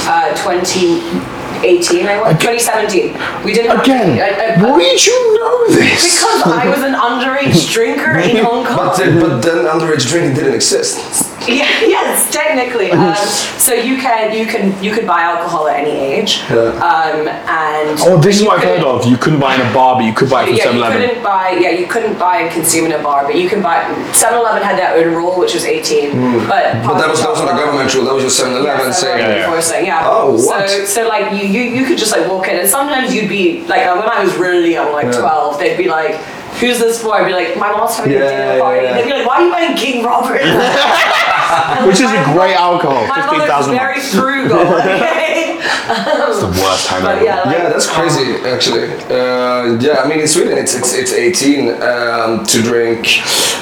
[0.08, 2.08] uh, 2018.
[2.08, 3.44] I was 2017.
[3.44, 6.14] We didn't have Again, I- I- why did you know this?
[6.16, 8.76] because I was an underage drinker in Hong Kong.
[8.78, 11.27] But then, but then underage drinking didn't exist.
[11.58, 11.64] Yeah,
[11.96, 12.92] yes, technically.
[12.98, 13.16] Um,
[13.58, 16.42] so you can you can you could buy alcohol at any age.
[16.52, 19.06] Um, and Oh, this is you what I've heard couldn't- of.
[19.06, 20.84] You couldn't buy in a bar, but you could buy it from Yeah, 7 you
[20.84, 21.02] Eleven.
[21.08, 21.50] couldn't buy.
[21.52, 23.84] Yeah, you couldn't buy and consume in a bar, but you can buy.
[24.14, 26.48] 7-Eleven had their own rule, which was 18.
[26.48, 28.06] But, But that was that was not a government rule.
[28.06, 29.20] That was just 7-Eleven saying.
[29.20, 29.46] Yeah, yeah.
[29.46, 30.02] Enforcing, yeah.
[30.06, 30.70] Oh, what?
[30.70, 33.64] So, so like you, you, you could just like walk in, and sometimes you'd be
[33.68, 35.20] like, uh, when I was really young, like Yeah.
[35.22, 36.16] 12, they'd be like,
[36.60, 38.94] "Who's this for?" I'd be like, "My mom's having Yeah, a dinner party." yeah.
[38.96, 40.42] They'd be like, "Why are you buying King Robert?"
[41.88, 44.60] Which is a great alcohol, My 15,000 mother's very frugal.
[45.88, 46.28] Okay.
[46.28, 47.26] It's the worst time but ever.
[47.26, 48.36] yeah, like, Yeah, that's crazy.
[48.46, 50.02] Actually, uh, yeah.
[50.04, 53.08] I mean, in Sweden, it's it's, it's 18 um, to drink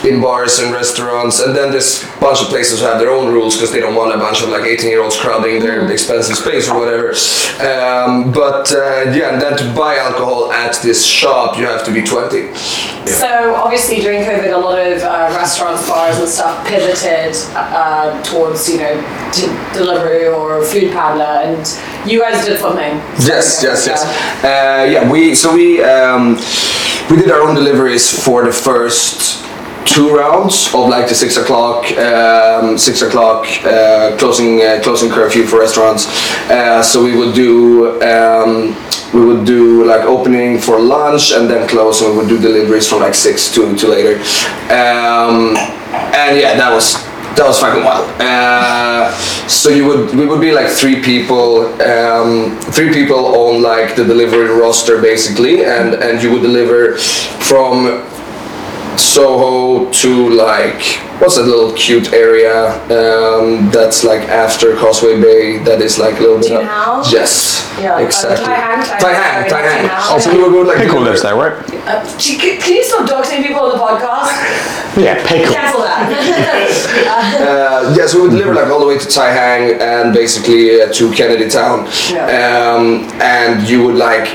[0.04, 3.32] in bars and restaurants, and then there's a bunch of places who have their own
[3.34, 6.36] rules because they don't want a bunch of like 18 year olds crowding their expensive
[6.36, 7.10] space or whatever.
[7.62, 11.92] Um, but uh, yeah, and then to buy alcohol at this shop, you have to
[11.94, 12.54] be 20.
[13.06, 18.68] So obviously during COVID, a lot of uh, restaurants, bars, and stuff pivoted uh, towards
[18.68, 18.96] you know
[19.34, 22.98] d- delivery or foodpanda, and you guys did something.
[23.20, 24.04] Yes, yes, yes.
[24.04, 24.50] Yeah.
[24.50, 26.36] Uh, yeah, we so we um,
[27.10, 29.44] we did our own deliveries for the first
[29.86, 35.46] two rounds of like the six o'clock um, six o'clock uh, closing uh, closing curfew
[35.46, 36.08] for restaurants.
[36.50, 38.02] Uh, so we would do.
[38.02, 38.76] Um,
[39.14, 42.90] we would do like opening for lunch and then close and we would do deliveries
[42.90, 44.18] from like six to, to later
[44.74, 45.56] um,
[46.12, 46.96] and yeah that was
[47.36, 48.10] that was fucking wild.
[48.22, 49.12] Uh,
[49.48, 54.04] so you would we would be like three people, um, three people on like the
[54.04, 58.04] delivery roster basically, and and you would deliver from
[59.00, 60.82] Soho to like
[61.20, 66.22] what's that little cute area um, that's like after Causeway Bay that is like a
[66.22, 66.48] little bit.
[66.50, 67.62] Tin up- Yes.
[67.80, 68.46] Yeah, uh, Exactly.
[68.46, 69.50] Tai Hang, Tai Tai Hang, Hang.
[69.50, 69.88] Tai Hang.
[69.88, 70.12] House.
[70.12, 71.54] Also, we would go like Pickle deliver- lives there, right?
[71.88, 74.32] Uh, can can you stop doxing people on the podcast?
[74.98, 75.54] Yeah, pickle.
[75.54, 76.06] Cancel that.
[77.46, 80.82] Uh, yeah, so we would deliver like all the way to Tai Hang and basically
[80.82, 81.88] uh, to Kennedy Town.
[82.10, 82.26] Yeah.
[82.76, 84.26] Um, and you would like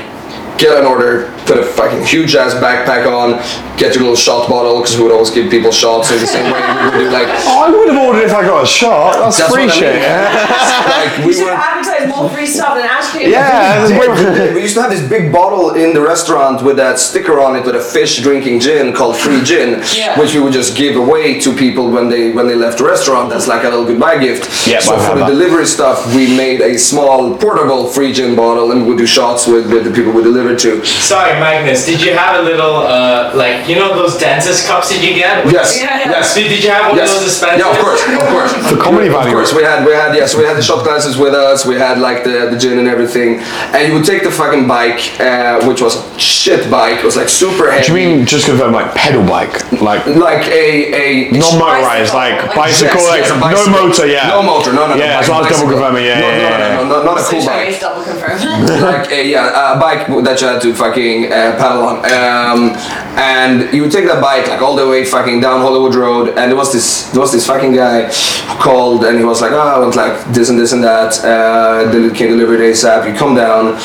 [0.57, 3.37] get an order, put a fucking huge ass backpack on,
[3.77, 6.51] get your little shot bottle because we would always give people shots in the same
[6.51, 7.27] way we would do like.
[7.47, 9.13] Oh, I would have ordered if I got a shot.
[9.19, 9.95] That's, That's free what I shit.
[9.95, 10.01] mean.
[11.01, 11.51] like we we should were.
[11.51, 13.29] advertise more free stuff than Ash Cream.
[13.29, 14.55] Yeah, We did.
[14.55, 17.65] We used to have this big bottle in the restaurant with that sticker on it
[17.65, 20.19] with a fish drinking gin called free gin, Yeah.
[20.19, 23.29] which we would just give away to people when they when they left the restaurant.
[23.29, 24.67] That's like a little goodbye gift.
[24.67, 28.71] Yeah, so I've for the delivery stuff, we made a small portable free gin bottle
[28.71, 30.83] and we would do shots with, with the people we delivered to.
[30.85, 31.85] Sorry, Magnus.
[31.85, 35.45] Did you have a little, uh, like you know those dentist cups that you get?
[35.51, 35.77] Yes.
[35.79, 36.09] Yeah, yeah.
[36.11, 36.33] Yes.
[36.33, 37.09] Did, did you have one Yes.
[37.09, 37.59] of those dispensers?
[37.59, 38.51] Yeah, of course, of course.
[38.69, 41.17] For comedy Of course, we had we had yeah, so we had the shot glasses
[41.17, 41.65] with us.
[41.65, 43.39] We had like the, the gin and everything,
[43.73, 46.99] and you would take the fucking bike, uh, which was a shit bike.
[46.99, 47.85] It was like super heavy.
[47.87, 49.53] Do you mean just confirm like pedal bike?
[49.81, 54.05] Like like a a non-motorized, Bicycle, like like- bicycle, Yes, like yes, a no motor,
[54.07, 54.27] yeah.
[54.27, 55.03] No motor, no, no, no.
[55.03, 55.69] Yeah, so I was double bicycle.
[55.71, 57.79] confirming, yeah, no, yeah, no, yeah, no, no, no, not a cool bike.
[57.79, 58.69] double confirmed.
[58.81, 61.97] like a yeah, a bike that you had to fucking uh, paddle on.
[62.05, 62.75] Um,
[63.17, 66.51] and you would take that bike like all the way fucking down Hollywood Road, and
[66.51, 69.59] there was this there was this fucking guy who called, and he was like, oh,
[69.59, 71.23] I want like this and this and that.
[71.23, 73.11] Uh, can deliver it ASAP.
[73.11, 73.75] You come down,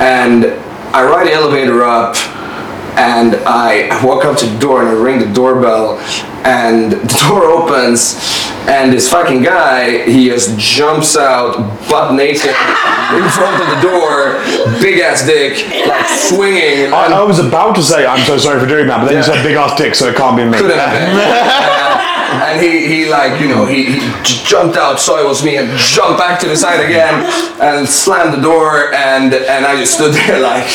[0.00, 0.46] and
[0.94, 2.16] I ride the elevator up.
[2.96, 5.98] And I walk up to the door and I ring the doorbell,
[6.44, 8.16] and the door opens,
[8.68, 11.56] and this fucking guy he just jumps out
[11.90, 14.40] butt naked in front of the door,
[14.80, 15.52] big ass dick,
[15.86, 16.92] like swinging.
[16.92, 19.18] I, I was about to say I'm so sorry for doing that, but then you
[19.20, 19.34] Yeah.
[19.36, 20.56] said big ass dick, so it can't be me.
[20.56, 22.12] couldn't have been.
[22.26, 25.56] And he, he like you know he, he j- jumped out saw it was me
[25.58, 27.24] and jumped back to the side again
[27.60, 30.66] and slammed the door and and I just stood there like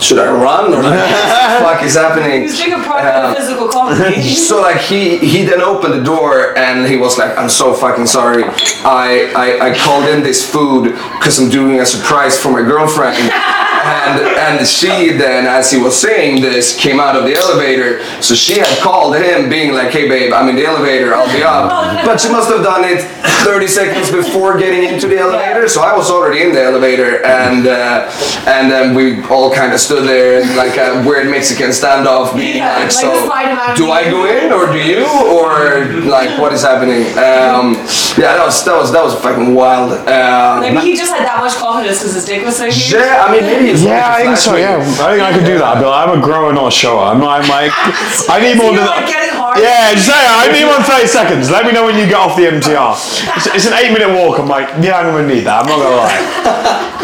[0.00, 2.42] should I run or like, what the fuck is happening?
[2.42, 4.22] He's doing a private Um, physical comedy.
[4.48, 8.06] so like he he then opened the door and he was like i'm so fucking
[8.06, 8.44] sorry.
[8.84, 13.16] I i, I called in this food because i'm doing a surprise for my girlfriend
[13.98, 14.14] and
[14.46, 18.58] and she then as he was saying this came out of the elevator so she
[18.58, 21.68] had called him being like hey babe i'm in the elevator i'll be up
[22.06, 23.00] but she must have done it
[23.44, 27.66] 30 seconds before getting into the elevator so i was already in the elevator and
[27.66, 28.08] uh,
[28.46, 32.56] and then we all kind of stood there in like a weird mexican standoff being
[32.58, 35.04] Yeah, like like so do I go in or do you
[35.36, 37.02] or like what is happening?
[37.18, 37.74] Um,
[38.18, 39.92] yeah, that was that was that was fucking wild.
[40.08, 42.92] Um, Maybe he just had that much confidence because his dick was so huge.
[42.92, 44.56] yeah, I mean maybe Yeah, I think so.
[44.56, 45.80] Yeah, I think I could do that.
[45.80, 47.10] But I'm a grower, not a shower.
[47.10, 47.40] I'm not.
[47.40, 47.72] I'm like,
[48.28, 49.08] I need more than like
[49.54, 49.64] getting.
[49.70, 51.50] Yeah, just say I need one 30 seconds.
[51.50, 52.92] Let me know when you get off the MTR.
[53.36, 54.38] It's, it's an eight minute walk.
[54.38, 55.62] I'm like, yeah, I'm gonna need that.
[55.64, 56.84] I'm not gonna lie.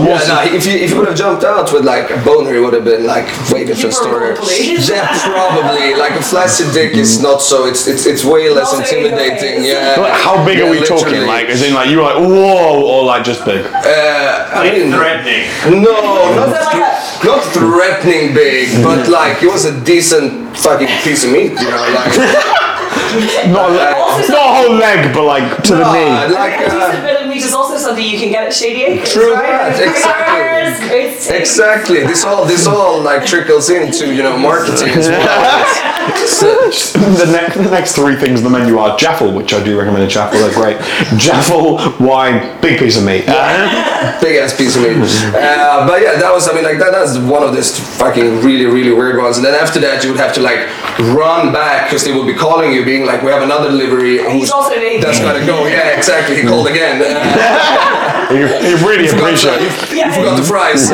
[0.00, 2.60] Yeah, no, if you if you would have jumped out with like a boner, it
[2.60, 4.32] would have been like way different story.
[4.88, 5.92] Yeah, probably.
[5.94, 7.66] Like a flaccid dick is not so.
[7.66, 9.60] It's it's it's way less Not intimidating.
[9.60, 9.66] face.
[9.66, 9.96] Yeah.
[10.00, 11.26] Like, how big Yeah, are we talking?
[11.26, 13.66] Like, as in, like, you were like, whoa, or like just big?
[13.66, 15.44] Uh, I mean, threatening.
[15.82, 20.56] no, not Was it like a- not threatening big, but like it was a decent
[20.56, 21.52] fucking piece of meat.
[21.52, 22.14] You know, like
[23.50, 26.34] Not, a, Also- not a whole leg, but like to the uh, knee.
[26.34, 26.60] like.
[26.60, 29.12] a decent Uh, bit of meat is also something you can get at Shady Acres.
[29.12, 29.72] True right?
[29.74, 30.38] that, exactly.
[30.38, 31.40] Burgers, great steak.
[31.40, 32.00] Exactly.
[32.06, 35.64] This all this all like trickles into you know marketing as well.
[36.10, 39.62] It's, it's, The, ne- the next three things on the menu are Jaffle, which I
[39.62, 40.78] do recommend a Jaffle, they're great.
[41.18, 43.24] Jaffle, wine, big piece of meat.
[43.28, 44.96] Uh, big ass piece of meat.
[45.34, 48.66] Uh, but yeah, that was I mean like that, that's one of this fucking really
[48.66, 49.36] really weird ones.
[49.36, 50.68] And then after that you would have to like
[51.16, 54.18] run back because they would be calling you, being like, we have another delivery.
[54.32, 55.66] He's also an that's gotta go.
[55.70, 56.42] Yeah, exactly.
[56.42, 56.98] He called again.
[56.98, 60.06] Uh, you, you really you, forgot, appreciate you, it.
[60.06, 60.90] you forgot the fries.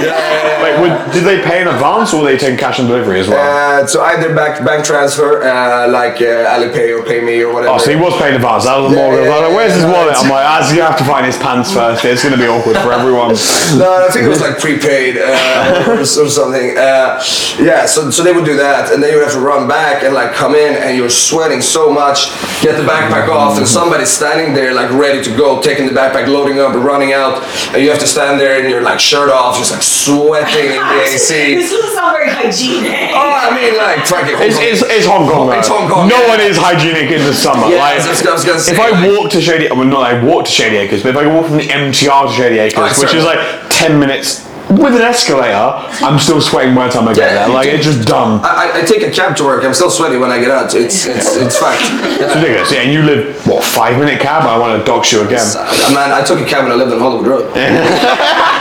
[0.00, 0.62] Now he's hard.
[0.64, 3.28] Wait, would, did they pay in advance or were they taking cash on delivery as
[3.28, 3.82] well?
[3.82, 7.74] Uh, so either back bank transfer, uh, like uh, Alipay or PayMe or whatever.
[7.74, 8.64] Oh, so he was paying in advance.
[8.64, 9.14] That was the Yeah, more.
[9.20, 10.16] yeah, I was like, where's his wallet?
[10.16, 12.04] I'm like, as you have to find his pants first.
[12.04, 13.34] It's going to be awkward for everyone.
[13.74, 16.76] No, I think it was like prepaid uh, or, or something.
[16.78, 17.18] Uh,
[17.58, 20.04] yeah, so, so they would do that, and then you would have to run back
[20.04, 22.30] and like come in, and you're sweating so much,
[22.62, 26.28] get the backpack off, and somebody's standing there like ready to go, taking the backpack,
[26.28, 27.42] loading up, and running out,
[27.74, 30.82] and you have to stand there in your like shirt off, just like sweating in
[30.82, 31.54] the AC.
[31.60, 33.10] This doesn't sound very hygienic.
[33.12, 34.36] Oh, I mean, like fucking.
[34.40, 35.52] It's, it's, it's Hong Kong.
[35.52, 35.68] It's.
[35.68, 36.28] Hong Kong, No yeah.
[36.28, 37.68] one is hygienic in the summer.
[37.68, 39.74] Yeah, like, I was- I was gonna say, if I like- walk to Shady, I
[39.74, 42.32] mean, not I walk to Shady Acres, but if I walk from the MTR to
[42.32, 43.38] Shady Acres, Oh, which is like
[43.70, 47.48] ten minutes with an escalator, I'm still sweating by the time I get Yeah, there.
[47.54, 48.40] Like it's just dumb.
[48.42, 49.62] I, I- I take a cab to work.
[49.64, 50.74] I'm still sweaty when I get out.
[50.74, 51.80] It's it's it's fact.
[51.82, 52.34] It's Yeah.
[52.34, 52.72] ridiculous.
[52.72, 54.42] Yeah, and you live what five minute cab?
[54.44, 55.46] I want to dox you again.
[55.56, 57.44] Uh, Man, I took a cab when I lived on Hollywood Road.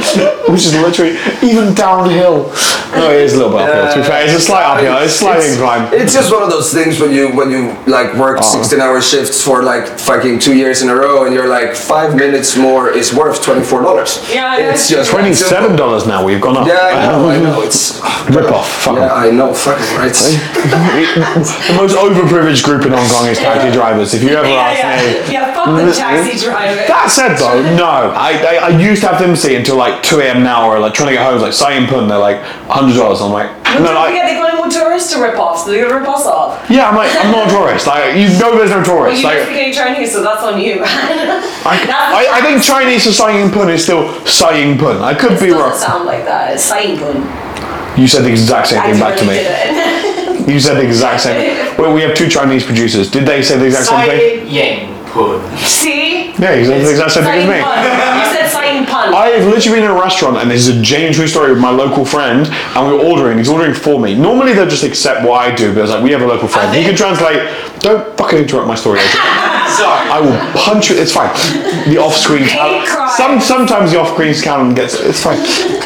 [0.48, 2.50] Which is literally even downhill.
[2.94, 3.92] No, it is a little bit uphill.
[3.94, 4.96] To be fair, it's a slight uphill.
[4.98, 5.88] It's a slight It's- incline.
[5.92, 8.42] It's just one of those things when you when you like work Oh.
[8.42, 12.14] 16 hour shifts for like fucking two years in a row and you're like five
[12.16, 14.18] minutes more is worth twenty four dollars.
[14.32, 14.70] Yeah, yeah.
[14.72, 16.24] it's just twenty seven dollars now.
[16.24, 16.66] We've gone up.
[16.66, 17.62] Yeah, I know, I know.
[17.62, 18.68] It's Rip off.
[18.84, 19.24] Fuck yeah, 'em.
[19.24, 19.54] I know.
[19.54, 20.12] Fucking right.
[20.12, 24.14] the most overprivileged group in Hong Kong is taxi drivers.
[24.14, 25.32] If you ever Yeah, ask me.
[25.34, 25.50] yeah.
[25.50, 26.76] Yeah, fuck the taxi driver.
[26.86, 27.84] That said though, no.
[28.14, 30.42] I, I, I used to have them see until like 2 a.m.
[30.42, 32.40] now or like trying to get home, like Sai Pun, they're like
[32.88, 33.20] $100.
[33.20, 35.86] I'm like, But no, like, forget they're going with tourists to rip off, so they're
[35.88, 36.58] gonna rip us off.
[36.70, 37.86] yeah, I'm like, I'm not a tourist.
[37.86, 39.22] Like, you know there's no Well, tourists.
[39.22, 40.80] you don't speak any Chinese, so that's on you.
[40.84, 41.76] I,
[42.32, 45.02] I, I think Chinese for Sai Pun is still Sai Pun.
[45.02, 45.76] I could It be doesn't wrong.
[45.78, 46.54] sound like that.
[46.54, 47.20] It's Saingun.
[47.98, 49.34] You said the exact same thing back to me.
[49.34, 50.48] Did it.
[50.48, 51.76] You said the exact same.
[51.78, 53.10] Well, we have two Chinese producers.
[53.10, 54.46] Did they say the exact same thing?
[54.46, 55.42] Sai Ying Pun.
[55.58, 56.32] See?
[56.38, 57.60] Yeah, you said the exact same thing as me.
[57.60, 57.76] pun.
[57.84, 59.09] You said Sain pun.
[59.20, 61.68] I've literally been in a restaurant and this is a genuine true story with my
[61.68, 64.14] local friend and we were ordering, he's ordering for me.
[64.14, 66.74] Normally they'll just accept what I do, but it's like, we have a local friend.
[66.74, 67.40] He can translate,
[67.80, 69.00] don't fucking interrupt my story,
[69.76, 70.08] Sorry.
[70.08, 71.28] I will punch you, it's fine.
[71.88, 73.10] The off-screen crime.
[73.10, 75.38] Some, sometimes the off-screen count gets, it's fine.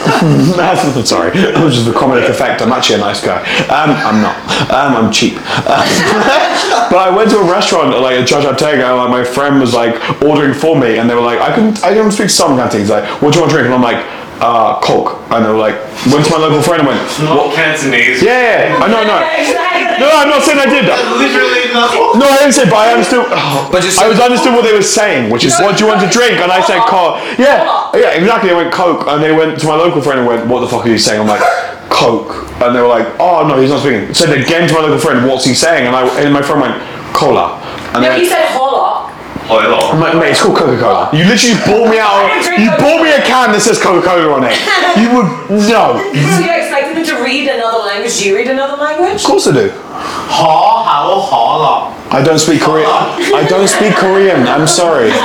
[1.04, 1.30] Sorry,
[1.64, 2.60] was just the comedic effect.
[2.60, 3.40] I'm actually a nice guy.
[3.68, 4.36] Um, I'm not.
[4.70, 5.34] Um, I'm cheap.
[5.64, 9.72] but I went to a restaurant like at Cha Tega, and like my friend was
[9.72, 12.90] like ordering for me, and they were like, I can I don't speak some Cantonese.
[12.90, 13.72] Like, what do you want to drink?
[13.72, 14.04] And I'm like,
[14.44, 15.16] uh, Coke.
[15.32, 15.74] And they were like,
[16.12, 18.20] went to my local friend and went, Not Cantonese.
[18.20, 19.20] yeah, yeah, I know, I know.
[19.96, 20.84] No, I'm not saying I did.
[20.90, 22.18] Literally no.
[22.20, 23.24] No, I didn't say, but I understood.
[23.72, 25.88] But you I was understood what they were saying, which is, No, what do you
[25.88, 26.42] want to drink?
[26.42, 27.22] And I said, Coke.
[27.38, 27.64] Yeah,
[27.94, 28.50] yeah, exactly.
[28.50, 30.84] I went Coke, and they went to my local friend and went, "What the fuck
[30.84, 31.42] are you saying?" I'm like,
[31.88, 34.98] Coke, and they were like, "Oh no, he's not speaking." Said again to my local
[34.98, 36.76] friend, "What's he saying?" And I and my friend went,
[37.14, 37.58] "Cola."
[37.94, 38.93] And No, then, he said hola.
[39.44, 40.00] Hold I'm on.
[40.00, 41.10] like, mate, it's called Coca Cola.
[41.12, 42.16] You literally bought me out.
[42.16, 44.56] I didn't drink You bought me a can that says Coca Cola on it.
[45.00, 45.28] You would
[45.68, 45.98] no.
[46.14, 48.16] So you're expecting them to read another language?
[48.18, 49.20] Do you read another language?
[49.20, 49.68] Of course I do.
[49.68, 52.86] Ha how ha la I don't speak Korean.
[52.88, 54.46] I don't speak Korean.
[54.48, 55.10] I'm sorry.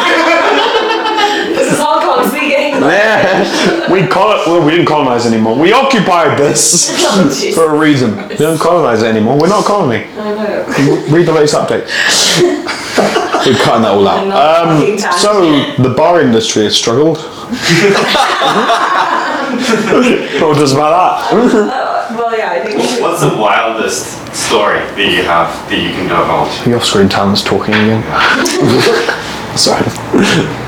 [1.49, 2.79] This is Hong Kong speaking.
[2.81, 4.47] Yeah, we call it.
[4.47, 5.57] Well, we didn't colonize anymore.
[5.59, 8.15] We occupied this Oh, for a reason.
[8.29, 9.37] We don't colonize it anymore.
[9.37, 10.05] We're not a colony.
[10.17, 11.05] I know.
[11.09, 11.85] Read the latest update.
[13.45, 14.27] We're cutting that all out.
[14.31, 17.17] Um, so the bar industry has struggled.
[20.41, 22.15] what does about that?
[22.17, 23.01] Well, yeah, I think.
[23.01, 26.65] What's the wildest story that you have that you can divulge?
[26.65, 28.03] The off-screen talent's talking again.
[29.57, 29.83] Sorry.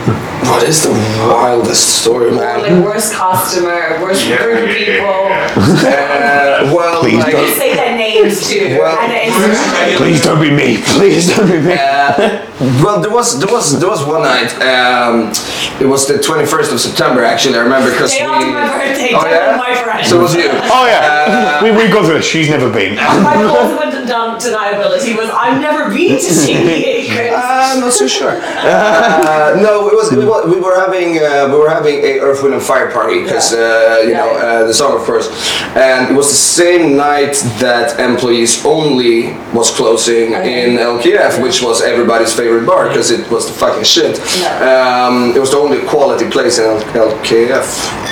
[0.05, 0.89] What is the
[1.29, 2.61] wildest story, man?
[2.61, 5.87] like worst customer, worst Yeah, group of yeah, people.
[5.87, 8.77] Uh, well, Please like, You say their names too.
[8.79, 10.77] Well- Please don't be me.
[10.81, 11.73] Please don't be me.
[11.73, 12.45] Uh,
[12.83, 14.51] well, there was there was there was one night.
[14.61, 15.31] Um,
[15.79, 17.23] it was the 21st of September.
[17.23, 18.51] Actually, I remember because day we.
[18.51, 19.55] my birthday, Oh, yeah?
[19.57, 20.05] my friend.
[20.07, 20.49] So was you.
[20.49, 22.25] Oh yeah, we, we've gone through this.
[22.25, 22.95] She's never been.
[22.95, 27.33] my ultimate done deniability was I've never been to see Chris.
[27.35, 28.39] I'm not so sure.
[28.41, 32.41] Uh, no, it was, we were, we were having uh, we were having a Earth,
[32.43, 33.57] Wind and Fire party because uh,
[34.03, 34.45] you Yeah, know yeah.
[34.45, 35.27] uh, the song of course,
[35.75, 40.71] and it was the same night that Employees Only was closing Okay.
[40.71, 44.19] in LKF, which was everybody's favorite bar because it was the fucking shit.
[44.39, 44.49] Yeah.
[44.71, 46.65] Um, it was the only quality place in
[46.95, 47.67] LKF.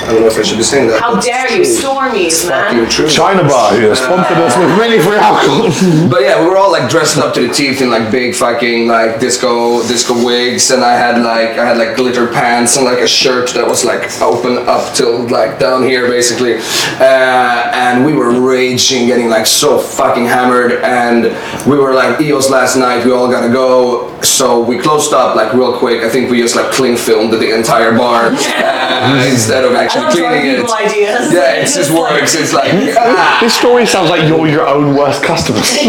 [0.06, 1.00] I don't know if I should be saying that.
[1.00, 2.90] How but dare you, Stormies, Fucking man.
[2.90, 3.08] true.
[3.08, 5.70] China Bar, who has sponsored us with many free alcohol.
[6.10, 8.88] But yeah, we were all like dressed up to the teeth in like big fucking
[8.88, 12.98] like disco disco wigs, and I had like I had like glitter pants and like
[12.98, 16.54] a shirt that was like open up till like down here basically,
[16.98, 21.24] uh, and we were raging, getting like so fucking hammered, and
[21.70, 23.04] we were like EO's last night.
[23.04, 26.02] We all gotta go, so we closed up like real quick.
[26.02, 30.12] I think we just like clean filmed the entire bar uh, instead of actually don't
[30.12, 30.70] cleaning it.
[30.70, 31.32] ideas.
[31.32, 32.34] Yeah, it just works.
[32.34, 33.38] It's like ah.
[33.40, 35.60] this story sounds like you're your own worst customer.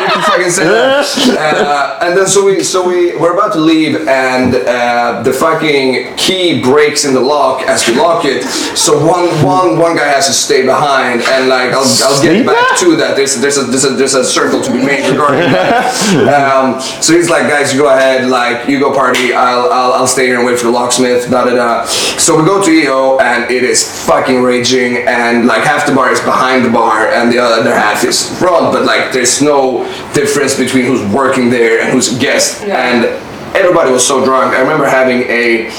[0.00, 1.56] you can fucking say that.
[1.60, 6.16] Uh, and then so we so we we're about to leave and uh, the fucking
[6.16, 8.44] key breaks in the lock as we lock it.
[8.76, 11.86] So one one one guy has to stay behind and like I'll, I'll
[12.18, 13.16] Stay get back to that.
[13.16, 15.90] There's there's a, there's a there's a circle to be made regarding that.
[16.40, 19.32] Um, so he's like, guys, you go ahead, like you go party.
[19.32, 21.30] I'll I'll, I'll stay here and wait for the locksmith.
[21.30, 21.84] Da da da.
[21.86, 26.10] So we go to EO and it is fucking raging and like half the bar
[26.12, 29.84] is behind the bar and the other half is front, but like there's no
[30.14, 32.62] difference between who's working there and who's a guest.
[32.66, 32.76] Yeah.
[32.76, 34.54] And everybody was so drunk.
[34.54, 35.70] I remember having a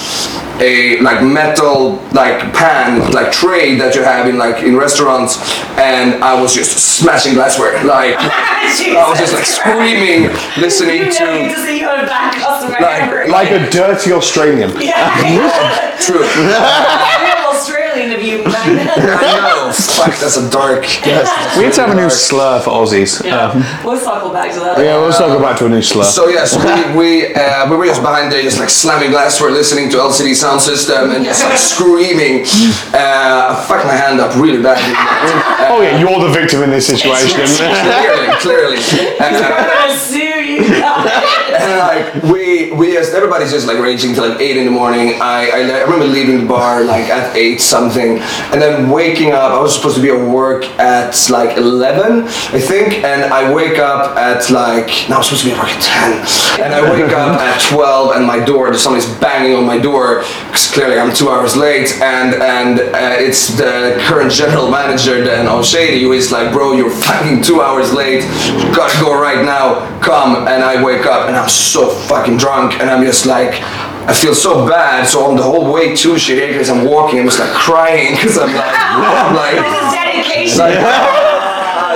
[0.59, 5.38] a like metal like pan like tray that you have in like in restaurants
[5.80, 10.30] and I was just smashing glassware like I was just like screaming
[10.61, 12.05] listening You never to to see you a
[12.80, 14.69] Like- like a dirty Australian.
[14.80, 15.97] yeah.
[16.05, 16.19] true
[17.26, 18.41] Real Australian of you, man.
[18.64, 20.84] I know fuck that's a dark
[21.57, 23.24] We need to have a new slur for Aussies.
[23.24, 23.53] Yeah.
[23.84, 24.78] We'll circle back to that.
[24.80, 26.03] Yeah, let's talk back to a new slur.
[26.03, 26.45] So yeah,
[26.95, 29.39] we we, uh, we were just behind there, just like slamming glass.
[29.41, 32.45] We're listening to LCD Soundsystem, and just like screaming.
[32.93, 34.93] Uh, I fucked my hand up really badly.
[34.95, 37.41] Uh, oh yeah, you're the victim in this situation.
[37.47, 38.78] clearly, clearly.
[39.20, 41.09] I'm Uh, gonna sue you guys.
[41.57, 45.22] and like we we just everybody's just like raging till like eight in the morning.
[45.22, 48.19] I, I I remember leaving the bar like at eight something,
[48.51, 49.51] and then waking up.
[49.51, 53.80] I was supposed to be at work at like eleven, I think, and I wake
[53.80, 56.11] up at like no, I was supposed to be at work at ten,
[56.63, 60.67] and I wake up at twelve, and my door somebody's banging on my door because
[60.72, 66.01] clearly I'm two hours late, and and uh, it's the current general manager then O'Shady
[66.03, 70.47] who is like, bro, you're fucking two hours late, you gotta go right now, come,
[70.47, 73.62] and I wake up and I'm so fucking drunk, and I'm just like.
[74.01, 77.28] I feel so bad, so on the whole way to Shit Acres, I'm walking, I'm
[77.28, 80.57] just like crying because I'm like, I'm like, This is dedication.
[80.57, 80.74] like,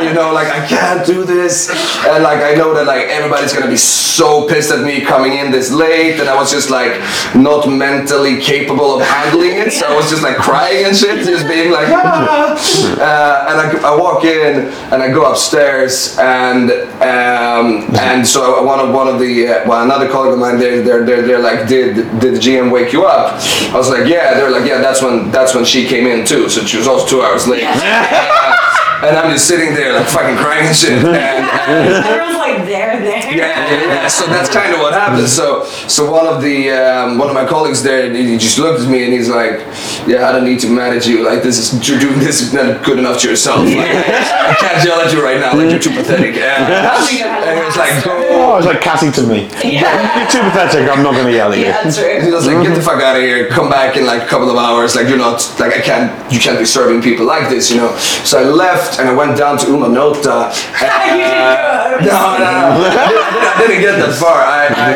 [0.06, 1.70] you know, like I can't do this,
[2.06, 5.52] and like I know that like everybody's gonna be so pissed at me coming in
[5.52, 6.94] this late, and I was just like
[7.36, 11.48] not mentally capable of handling it, so I was just like crying and shit, just
[11.48, 12.56] being like, ah.
[12.96, 18.80] Uh, and I, I walk in and I go upstairs, and um, and so one
[18.80, 21.68] of one of the uh, well another colleague of mine, they're they're they're, they're like,
[21.68, 23.34] did did the GM wake you up?
[23.74, 24.34] I was like, yeah.
[24.36, 24.80] They're like, yeah.
[24.82, 27.64] That's when that's when she came in too, so she was also two hours late.
[27.66, 28.56] Uh,
[29.04, 30.92] and I'm just sitting there like fucking crying and shit.
[31.06, 33.36] And, and Everyone's like, there, there.
[33.36, 34.08] yeah, yeah, yeah.
[34.08, 35.28] So that's kind of what happened.
[35.28, 38.90] So, so one of the um, one of my colleagues there, he just looked at
[38.90, 39.60] me and he's like,
[40.08, 41.24] "Yeah, I don't need to manage you.
[41.26, 43.66] Like this is you're doing this is not good enough to yourself.
[43.66, 45.56] Like, I can't yell at you right now.
[45.56, 49.24] Like you're too pathetic." And, and he was like, "Go." oh, it's like Cassie to
[49.24, 49.50] me.
[49.66, 50.22] Yeah.
[50.22, 50.90] You're too pathetic.
[50.90, 51.66] I'm not going to yell at you.
[51.66, 52.22] Yeah, true.
[52.22, 53.50] He was like, "Get the fuck out of here.
[53.50, 54.96] Come back in like a couple of hours.
[54.96, 56.10] Like you're not like I can't.
[56.32, 59.38] You can't be serving people like this, you know." So I left and I went
[59.38, 60.52] down to Uma Nota.
[60.54, 61.98] You didn't go.
[62.02, 62.90] No, no, no.
[62.92, 64.42] I didn't, I didn't get that far.
[64.42, 64.92] I, I,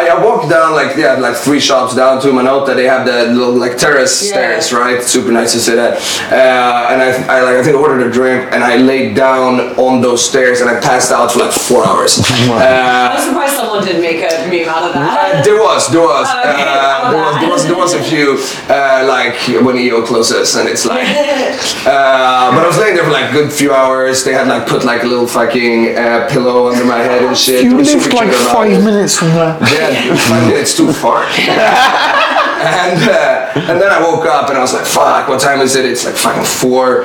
[0.00, 2.74] I, I walked down like yeah, like three shops down to Manota.
[2.74, 5.02] They have the little like terrace Yeah, stairs, right?
[5.02, 5.94] Super nice to sit at.
[6.30, 9.76] Uh, and I, I like I think I ordered a drink and I laid down
[9.78, 12.22] on those stairs and I passed out for like four hours.
[12.56, 15.44] Uh, I'm surprised someone didn't make a meme out of uh, that.
[15.44, 16.64] there was, there was, okay.
[16.66, 18.38] uh, there was, there was, there was a few
[18.72, 21.06] uh, like when EO closes and it's like.
[21.86, 24.24] Uh, but I was laying there for like a good few hours.
[24.24, 27.62] They had like put like a little fucking uh, pillow under my head and shit.
[27.64, 29.58] You lived super like five minutes from there.
[29.72, 31.26] Yeah, five minutes too far.
[32.56, 35.76] and uh, and then I woke up and I was like, "Fuck, what time is
[35.76, 37.04] it?" It's like fucking four.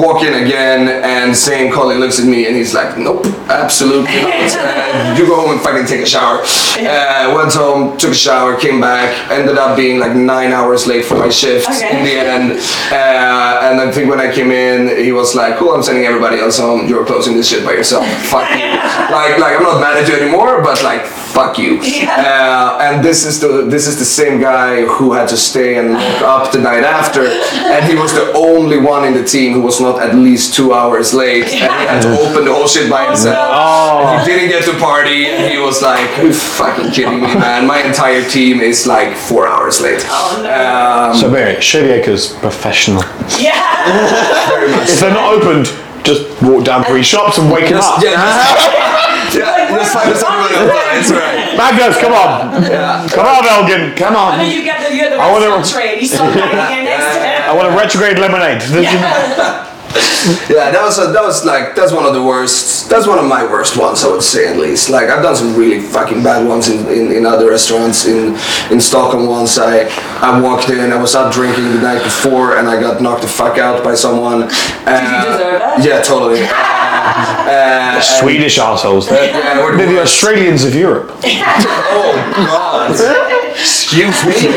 [0.00, 4.56] Walk in again, and same colleague looks at me and he's like, "Nope, absolutely not.
[4.56, 6.40] Uh, you go home and fucking take a shower."
[6.78, 11.04] Uh, went home, took a shower, came back, ended up being like nine hours late
[11.04, 11.98] for my shift Okay.
[11.98, 12.52] in the end.
[12.92, 16.38] Uh, and I think when I came in, he was like, "Cool, I'm sending everybody
[16.38, 16.86] else home.
[16.88, 18.06] You're closing this shit by yourself.
[18.30, 18.66] Fuck you."
[19.06, 21.02] Like, like I'm not mad at you anymore, but like,
[21.36, 21.72] fuck you.
[22.26, 25.86] Uh, and this is the this is the same guy who had to stay and
[25.92, 27.22] look up the night after,
[27.74, 30.68] and he was the only one in the team who was not at least two
[30.78, 33.36] hours late, and he had to open the whole shit by himself.
[33.38, 34.18] Oh.
[34.18, 37.66] He didn't get to party, and he was like, "Are you fucking kidding me, man?
[37.66, 41.10] My entire team is like four hours late." Oh, no.
[41.12, 43.02] Um, So very Shady Acres professional.
[43.38, 44.48] yeah.
[44.48, 44.88] very much.
[44.90, 45.66] If they're not opened,
[46.04, 48.02] just walk down three shops and wake him Just, up.
[48.04, 49.02] yeah, just,
[49.34, 50.98] yeah, just find us everybody on time.
[51.00, 51.56] It's right.
[51.56, 52.62] Magnus, come on.
[52.62, 53.06] Yeah.
[53.10, 53.94] Come on, Elgin.
[53.96, 54.50] Come And then on.
[54.52, 57.20] you get the, you get the I wanna- restaurant you start hanging in next to
[57.48, 58.62] I want a retrograde lemonade.
[58.70, 59.64] Yeah,
[60.48, 62.88] that was a, that was like that's one of the worst.
[62.90, 64.90] That's one of my worst ones, I would say at least.
[64.90, 68.36] Like I've done some really fucking bad ones in, in, in other restaurants in
[68.70, 69.26] in Stockholm.
[69.26, 69.88] Once I
[70.20, 73.28] I walked in, I was out drinking the night before, and I got knocked the
[73.28, 74.44] fuck out by someone.
[74.44, 75.84] Uh, Did you deserve it?
[75.84, 76.46] Yeah, totally.
[77.06, 79.08] Uh, uh, Swedish assholes.
[79.08, 80.02] They're, Yeah, we're the they're the.
[80.02, 81.12] Australians of Europe.
[81.98, 82.90] Oh God!
[83.52, 84.56] Excuse me.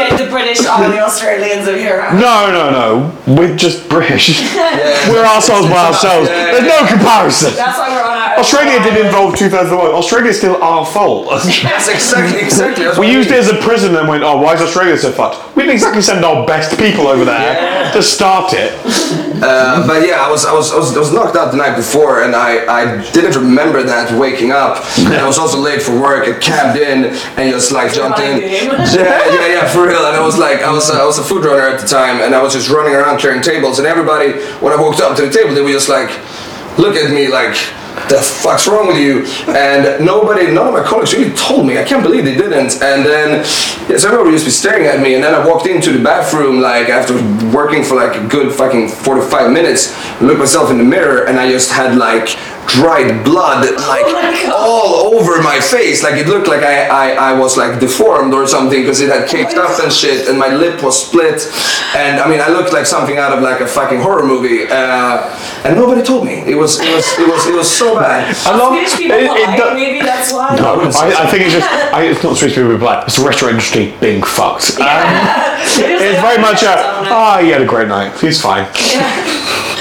[0.00, 2.14] We have to admit the British are the Australians of Europe.
[2.14, 3.34] No, no, no.
[3.34, 4.40] We're just British.
[4.40, 5.10] Yeah.
[5.10, 6.28] We're ourselves by ourselves.
[6.28, 6.52] Yeah.
[6.52, 7.54] There's no comparison.
[7.54, 8.09] That's why we're on our
[8.40, 9.92] Australia did involve 2001.
[9.92, 11.28] Australia's still our fault.
[11.62, 12.84] That's exactly exactly.
[12.84, 13.40] That's we what used it mean.
[13.40, 15.54] as a prison and went, oh, why is Australia so fucked?
[15.54, 18.72] We didn't exactly send our best people over there to start it.
[19.42, 21.76] Uh, but yeah, I was, I was I was I was knocked out the night
[21.76, 24.84] before, and I, I didn't remember that waking up.
[24.98, 26.26] And I was also late for work.
[26.28, 27.04] I cabbed in
[27.36, 28.40] and just like jumped in.
[28.90, 30.04] Yeah, yeah, yeah, for real.
[30.04, 32.34] And I was like, I was I was a food runner at the time, and
[32.34, 33.78] I was just running around clearing tables.
[33.78, 34.32] And everybody,
[34.64, 36.10] when I walked up to the table, they were just like,
[36.78, 37.56] look at me like.
[38.08, 39.24] The fuck's wrong with you?
[39.54, 41.78] And nobody, none of my colleagues really told me.
[41.78, 42.82] I can't believe they didn't.
[42.82, 43.40] And then,
[43.88, 45.14] yes, everybody used to be staring at me.
[45.14, 47.14] And then I walked into the bathroom, like after
[47.54, 51.50] working for like a good fucking 45 minutes, looked myself in the mirror, and I
[51.50, 52.36] just had like
[52.66, 54.52] dried blood, like God.
[54.52, 56.02] all over my face.
[56.02, 59.28] Like it looked like I, I, I was like deformed or something because it had
[59.28, 61.42] caked up and shit, and my lip was split.
[61.96, 64.66] And I mean, I looked like something out of like a fucking horror movie.
[64.70, 66.40] Uh, and nobody told me.
[66.40, 68.36] It was, it was, it was, it was so bad.
[68.46, 70.54] I love Swedish people it- it polite, do- maybe that's why.
[70.56, 73.06] No, I, I think it's just I, it's not Swedish people being black.
[73.06, 74.78] It's the restaurant industry being fucked.
[74.80, 74.86] Um,
[75.80, 76.74] it's very much a
[77.10, 78.12] ah, he had a great night.
[78.20, 78.66] He's fine.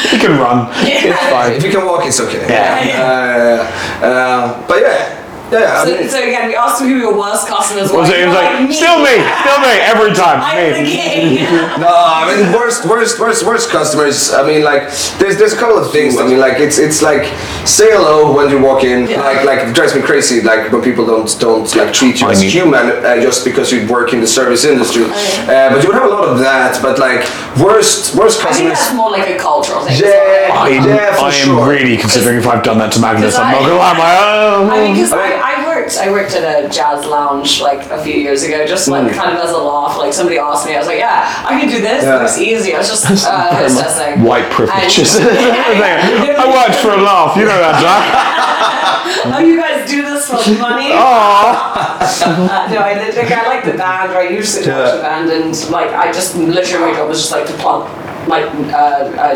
[0.09, 0.71] He can run.
[0.81, 1.51] It's fine.
[1.53, 2.45] If you can walk, it's okay.
[2.49, 3.67] Yeah.
[4.01, 5.18] Uh, uh, but yeah,
[5.51, 5.81] yeah.
[5.81, 7.99] I So, mean, so again, we asked him who your worst customers were.
[7.99, 10.39] Was it, it was like still me, still me every time.
[10.41, 10.91] I'm the Me.
[10.91, 11.45] king.
[11.79, 14.33] No, I mean worst, worst, worst, worst customers.
[14.33, 14.83] I mean, like
[15.19, 16.17] there's there's a couple of things.
[16.17, 17.23] I mean, like it's it's like
[17.67, 19.07] say hello when you walk in.
[19.07, 19.21] Yeah.
[19.21, 20.41] Like like it drives me crazy.
[20.41, 23.71] Like when people don't don't like treat you I as mean- human uh, just because
[23.71, 25.03] you work in the service industry.
[25.05, 26.81] Uh, but you would have a lot of that.
[26.81, 27.21] But like
[27.57, 28.79] worst worst I think customers.
[28.79, 29.99] that's more like a cultural thing.
[29.99, 31.69] Yeah, I, yeah, for I am sure.
[31.69, 33.35] really considering if I've done that to Magnus.
[33.35, 33.97] I'm not I- gonna lie.
[33.99, 34.13] My
[34.55, 34.69] own.
[34.69, 35.38] I mean, because I, I
[35.79, 39.17] worked, I worked at a jazz lounge like a few years ago, just like Hmm.
[39.17, 39.97] kind of as a laugh.
[39.97, 42.03] Like somebody asked me, I was like, yeah, I can do this.
[42.03, 42.19] Yeah.
[42.19, 42.75] It was easy.
[42.75, 44.23] I was just uh, hostessing.
[44.23, 45.15] White privileges.
[45.19, 47.35] And- I worked for a laugh.
[47.37, 49.35] You know that, Jack.
[49.35, 50.91] Oh, you guys do this for money?
[50.91, 51.99] Aww.
[51.99, 52.93] Uh, no, I.
[52.93, 54.11] Like, I like the band.
[54.13, 57.19] Right, I used to watch the band, and like I just literally my job was
[57.19, 57.89] just like to plug
[58.27, 59.35] like uh, uh,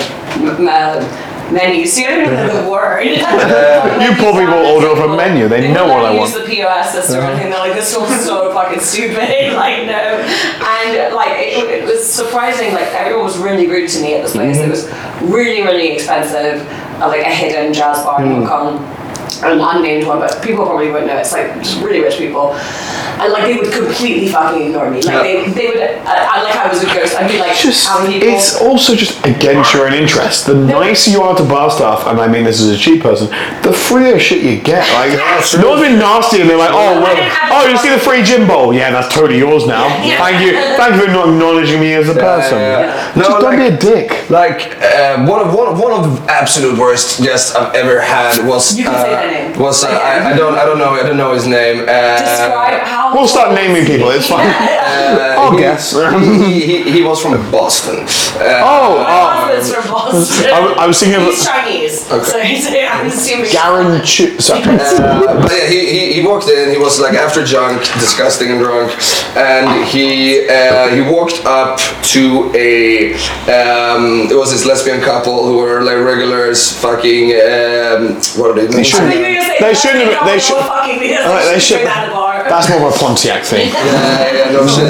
[1.54, 1.98] m- uh, menus.
[1.98, 3.04] You don't even know the word.
[4.04, 6.30] You poor people order off a menu, they know what I want.
[6.30, 7.52] Use the POS system and everything.
[7.52, 9.54] They're like, this feels so fucking stupid.
[9.56, 12.74] like no, and like it, it was surprising.
[12.74, 14.58] Like everyone was really rude to me at this place.
[14.58, 14.68] Mm-hmm.
[14.68, 16.68] It was really really expensive.
[17.02, 18.48] Uh, like a hidden jazz bar in Mm.
[18.48, 19.03] Hong Kong.
[19.42, 21.18] An unnamed one, but people probably wouldn't know.
[21.18, 25.02] It's like just really rich people, and like they would completely fucking ignore me.
[25.02, 25.24] Like Yeah.
[25.24, 25.80] they, they would.
[26.06, 27.16] I, I like I was a ghost.
[27.16, 28.36] I'd be like, Just, how many people?
[28.36, 30.46] it's also just against your own interest.
[30.46, 33.28] The nicer you are to bar staff, and I mean this as a cheap person,
[33.64, 34.84] the freer shit you get.
[34.94, 37.16] Like, That's no one's been nasty, and they're like, oh, well,
[37.54, 38.74] oh, you see the free gym bowl?
[38.74, 39.88] Yeah, that's totally yours now.
[40.04, 40.18] Yeah.
[40.24, 42.58] Thank you, thank you for not acknowledging me as a person.
[42.58, 43.14] yeah, yeah.
[43.14, 44.30] Just No, don't like- be a dick.
[44.30, 48.48] Like uh, one of one of, one of the absolute worst guests I've ever had
[48.48, 49.60] was You can uh, say their name.
[49.60, 49.90] was Yeah.
[49.98, 51.82] I, I don't I don't know I don't know his name.
[51.82, 53.14] Uh, Describe how.
[53.14, 54.10] We'll start naming people.
[54.10, 54.48] It's fine.
[54.48, 55.92] uh, I'll he- guess.
[55.94, 58.00] he, he, he was from Boston.
[58.04, 59.28] Uh, Oh, My oh.
[59.46, 60.46] husband's from Boston.
[60.52, 63.52] I w- I was thinking of- He's Chinese, so he's, I'm assuming.
[63.52, 64.62] Garen Chu- sorry.
[64.74, 66.72] Uh, but yeah, he, he, he walked in.
[66.72, 68.92] He was like after drunk, disgusting and drunk,
[69.38, 71.78] and he uh, he walked up
[72.14, 73.14] to a
[73.48, 78.68] um, it was this lesbian couple who were like regulars, fucking um, what are they?
[78.68, 81.00] They shouldn't- I knew you were gonna say They shouldn't have- they They should- Fucking
[81.00, 81.82] because Uh, they should.
[81.82, 82.46] drink the bar.
[82.50, 83.70] That's more of a Pontiac thing.
[83.70, 84.86] Yeah, yeah, no shit.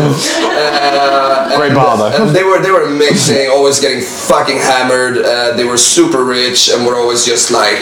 [1.75, 2.11] And- bar.
[2.13, 5.17] And they were they were amazing, always getting fucking hammered.
[5.17, 7.79] Uh, they were super rich and were always just like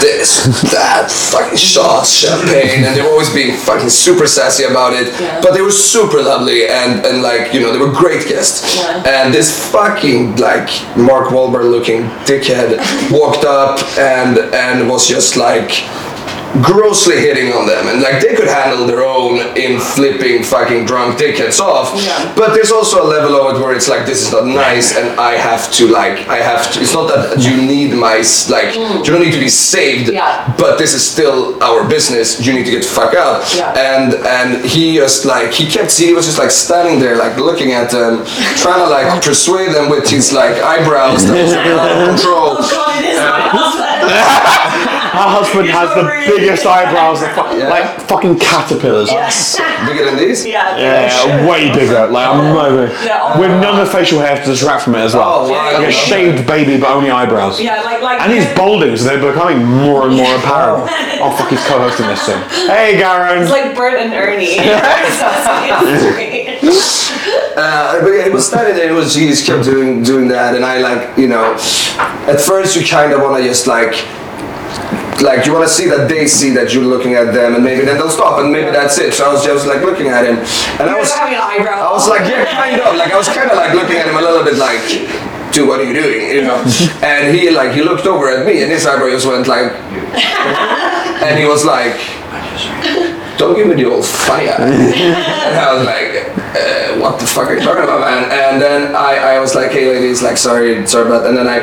[0.00, 5.08] this, that, fucking shots, champagne, and they were always being fucking super sassy about it.
[5.20, 5.40] Yeah.
[5.42, 8.76] But they were super lovely and and like you know they were great guests.
[8.76, 9.02] Yeah.
[9.06, 12.78] And this fucking like Mark Wahlberg looking dickhead
[13.10, 15.70] walked up and and was just like
[16.62, 21.18] grossly hitting on them and like they could handle their own in flipping fucking drunk
[21.18, 22.32] dickheads off Yeah.
[22.36, 25.18] but there's also a level of it where it's like this is not nice and
[25.20, 28.16] i have to like i have to it's not that you need my
[28.50, 30.12] like you don't need to be saved Mm.
[30.14, 30.54] Yeah.
[30.58, 33.72] but this is still our business you need to get the fuck out Yeah.
[33.76, 37.72] and and he just like he kept he was just like standing there like looking
[37.72, 38.24] at them
[38.56, 42.70] trying to like persuade them with his like eyebrows that was out of control Oh
[42.70, 43.04] god,
[45.16, 45.68] it is my husband.
[45.68, 47.68] Her husband has the really biggest eyebrows, the fu- Yeah.
[47.68, 49.08] like fucking caterpillars.
[49.10, 49.56] Yes.
[49.86, 50.76] bigger than these Yeah.
[50.76, 52.06] Yeah, way bigger.
[52.08, 52.94] Like I'm moving.
[53.04, 53.38] Yeah.
[53.38, 55.46] with none of the facial hair to distract from it as well.
[55.46, 55.72] Oh, wow.
[55.78, 57.60] Like a shaved baby, but only eyebrows.
[57.60, 58.20] Yeah, like like.
[58.20, 60.90] And he's balding, so they're becoming more and more apparent.
[61.18, 62.38] Oh fuck, he's co-hosting this soon.
[62.68, 63.40] Hey, Garen.
[63.42, 64.58] It's like Bert and Ernie.
[67.56, 68.88] Uh, but yeah, he was standing there.
[68.90, 72.76] He was he just kept doing doing that, and I like you know, at first
[72.76, 73.94] you kind of want to just like.
[75.22, 77.84] Like you want to see that they see that you're looking at them, and maybe
[77.84, 79.14] then they'll stop, and maybe that's it.
[79.14, 80.36] So I was just like looking at him,
[80.76, 81.88] and I was, was having an eyebrow.
[81.88, 82.96] I was like, yeah, kind of.
[82.96, 84.84] Like I was kind of like looking at him a little bit like,
[85.52, 86.28] dude, what are you doing?
[86.30, 86.60] You know?
[87.02, 89.72] and he like he looked over at me, and his eyebrows went like,
[91.24, 91.96] and he was like,
[93.38, 94.56] don't give me the old funny eye.
[94.56, 98.24] and I was like, uh, what the fuck are you talking about, man?
[98.32, 101.26] And then I, I was like, hey ladies, like sorry, sorry about.
[101.26, 101.58] And then I,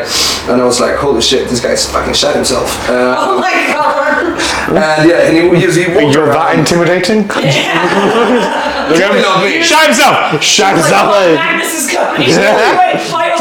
[0.51, 2.69] and I was like, holy shit, this guy's fucking shot himself.
[2.89, 4.37] Uh, Oh my god.
[4.69, 6.59] and yeah, and he, he, he walked You're that around.
[6.59, 7.27] intimidating?
[7.27, 9.57] Look at Clearly not me.
[9.57, 9.63] him.
[9.63, 10.43] Shut himself!
[10.43, 11.07] Shut Like, himself!
[11.15, 12.27] oh, Magnus is coming.
[12.27, 13.33] Wait, fight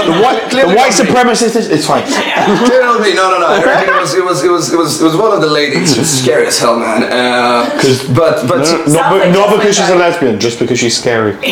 [0.00, 2.04] over Clearly my- not The white, the white supremacist is it's fine.
[2.66, 3.14] Clearly not me.
[3.14, 3.50] No, no, no.
[3.90, 5.92] It was, it was, it was, it was, it was one of the ladies.
[5.94, 7.04] She was scary as hell, man.
[7.04, 8.58] Uh, 'Cause- but, but.
[8.58, 11.32] No, Sounds not, like not because she's a lesbian, just because she's scary.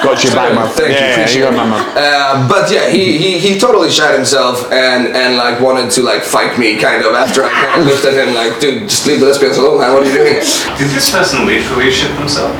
[0.00, 0.66] Got your back, man.
[0.72, 1.84] Thank you, yeah, yeah, you got my man.
[1.94, 6.22] Uh, but yeah, he, he he totally shot himself and and like wanted to like
[6.22, 9.20] fight me kind of after I kind of looked at him like, dude, just leave
[9.20, 9.92] the lesbians alone, man.
[9.92, 10.34] What are you doing?
[10.80, 12.56] Did this person leave before you shit himself?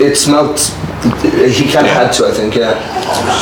[0.00, 0.58] It smelled.
[1.02, 2.74] He kind of had to, I think, yeah,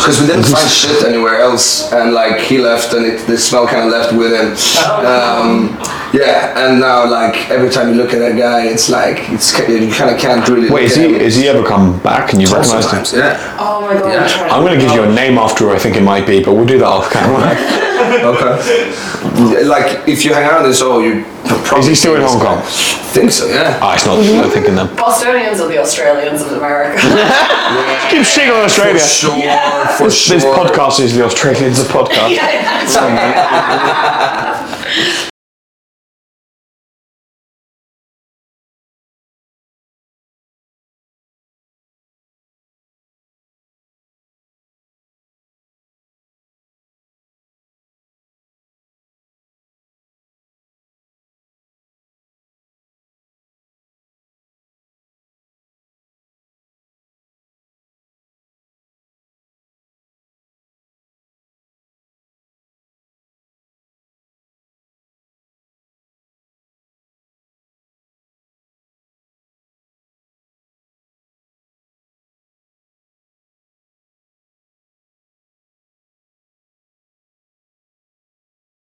[0.01, 3.67] because we didn't find shit anywhere else, and like he left, and it, the smell
[3.67, 4.57] kind of left with him.
[5.01, 5.77] Um,
[6.13, 9.91] yeah, and now like every time you look at that guy, it's like it's you
[9.93, 10.71] kind of can't really.
[10.71, 11.21] Wait, look is at he him.
[11.21, 13.05] is he ever come back and you recognise him?
[13.21, 13.57] Yeah.
[13.59, 14.13] Oh my god.
[14.13, 14.43] Yeah.
[14.45, 16.55] I'm, I'm gonna give you a name after who I think it might be, but
[16.55, 17.57] we'll do that off camera.
[18.01, 18.57] Okay.
[19.67, 21.25] Like if you hang out in Soho, you.
[21.79, 22.61] Is he still in Hong Kong?
[23.13, 23.79] Think so, yeah.
[23.81, 24.19] Ah, it's not.
[24.19, 24.89] I'm thinking them.
[24.97, 26.99] Bostonians are the Australians of America.
[28.11, 28.99] Keep shitting on Australia.
[28.99, 29.07] For Australia.
[29.07, 29.87] sure, Yeah.
[29.97, 30.37] for This, sure.
[30.37, 32.31] this podcast is the Australians of podcast.
[32.35, 35.30] yeah, that's right.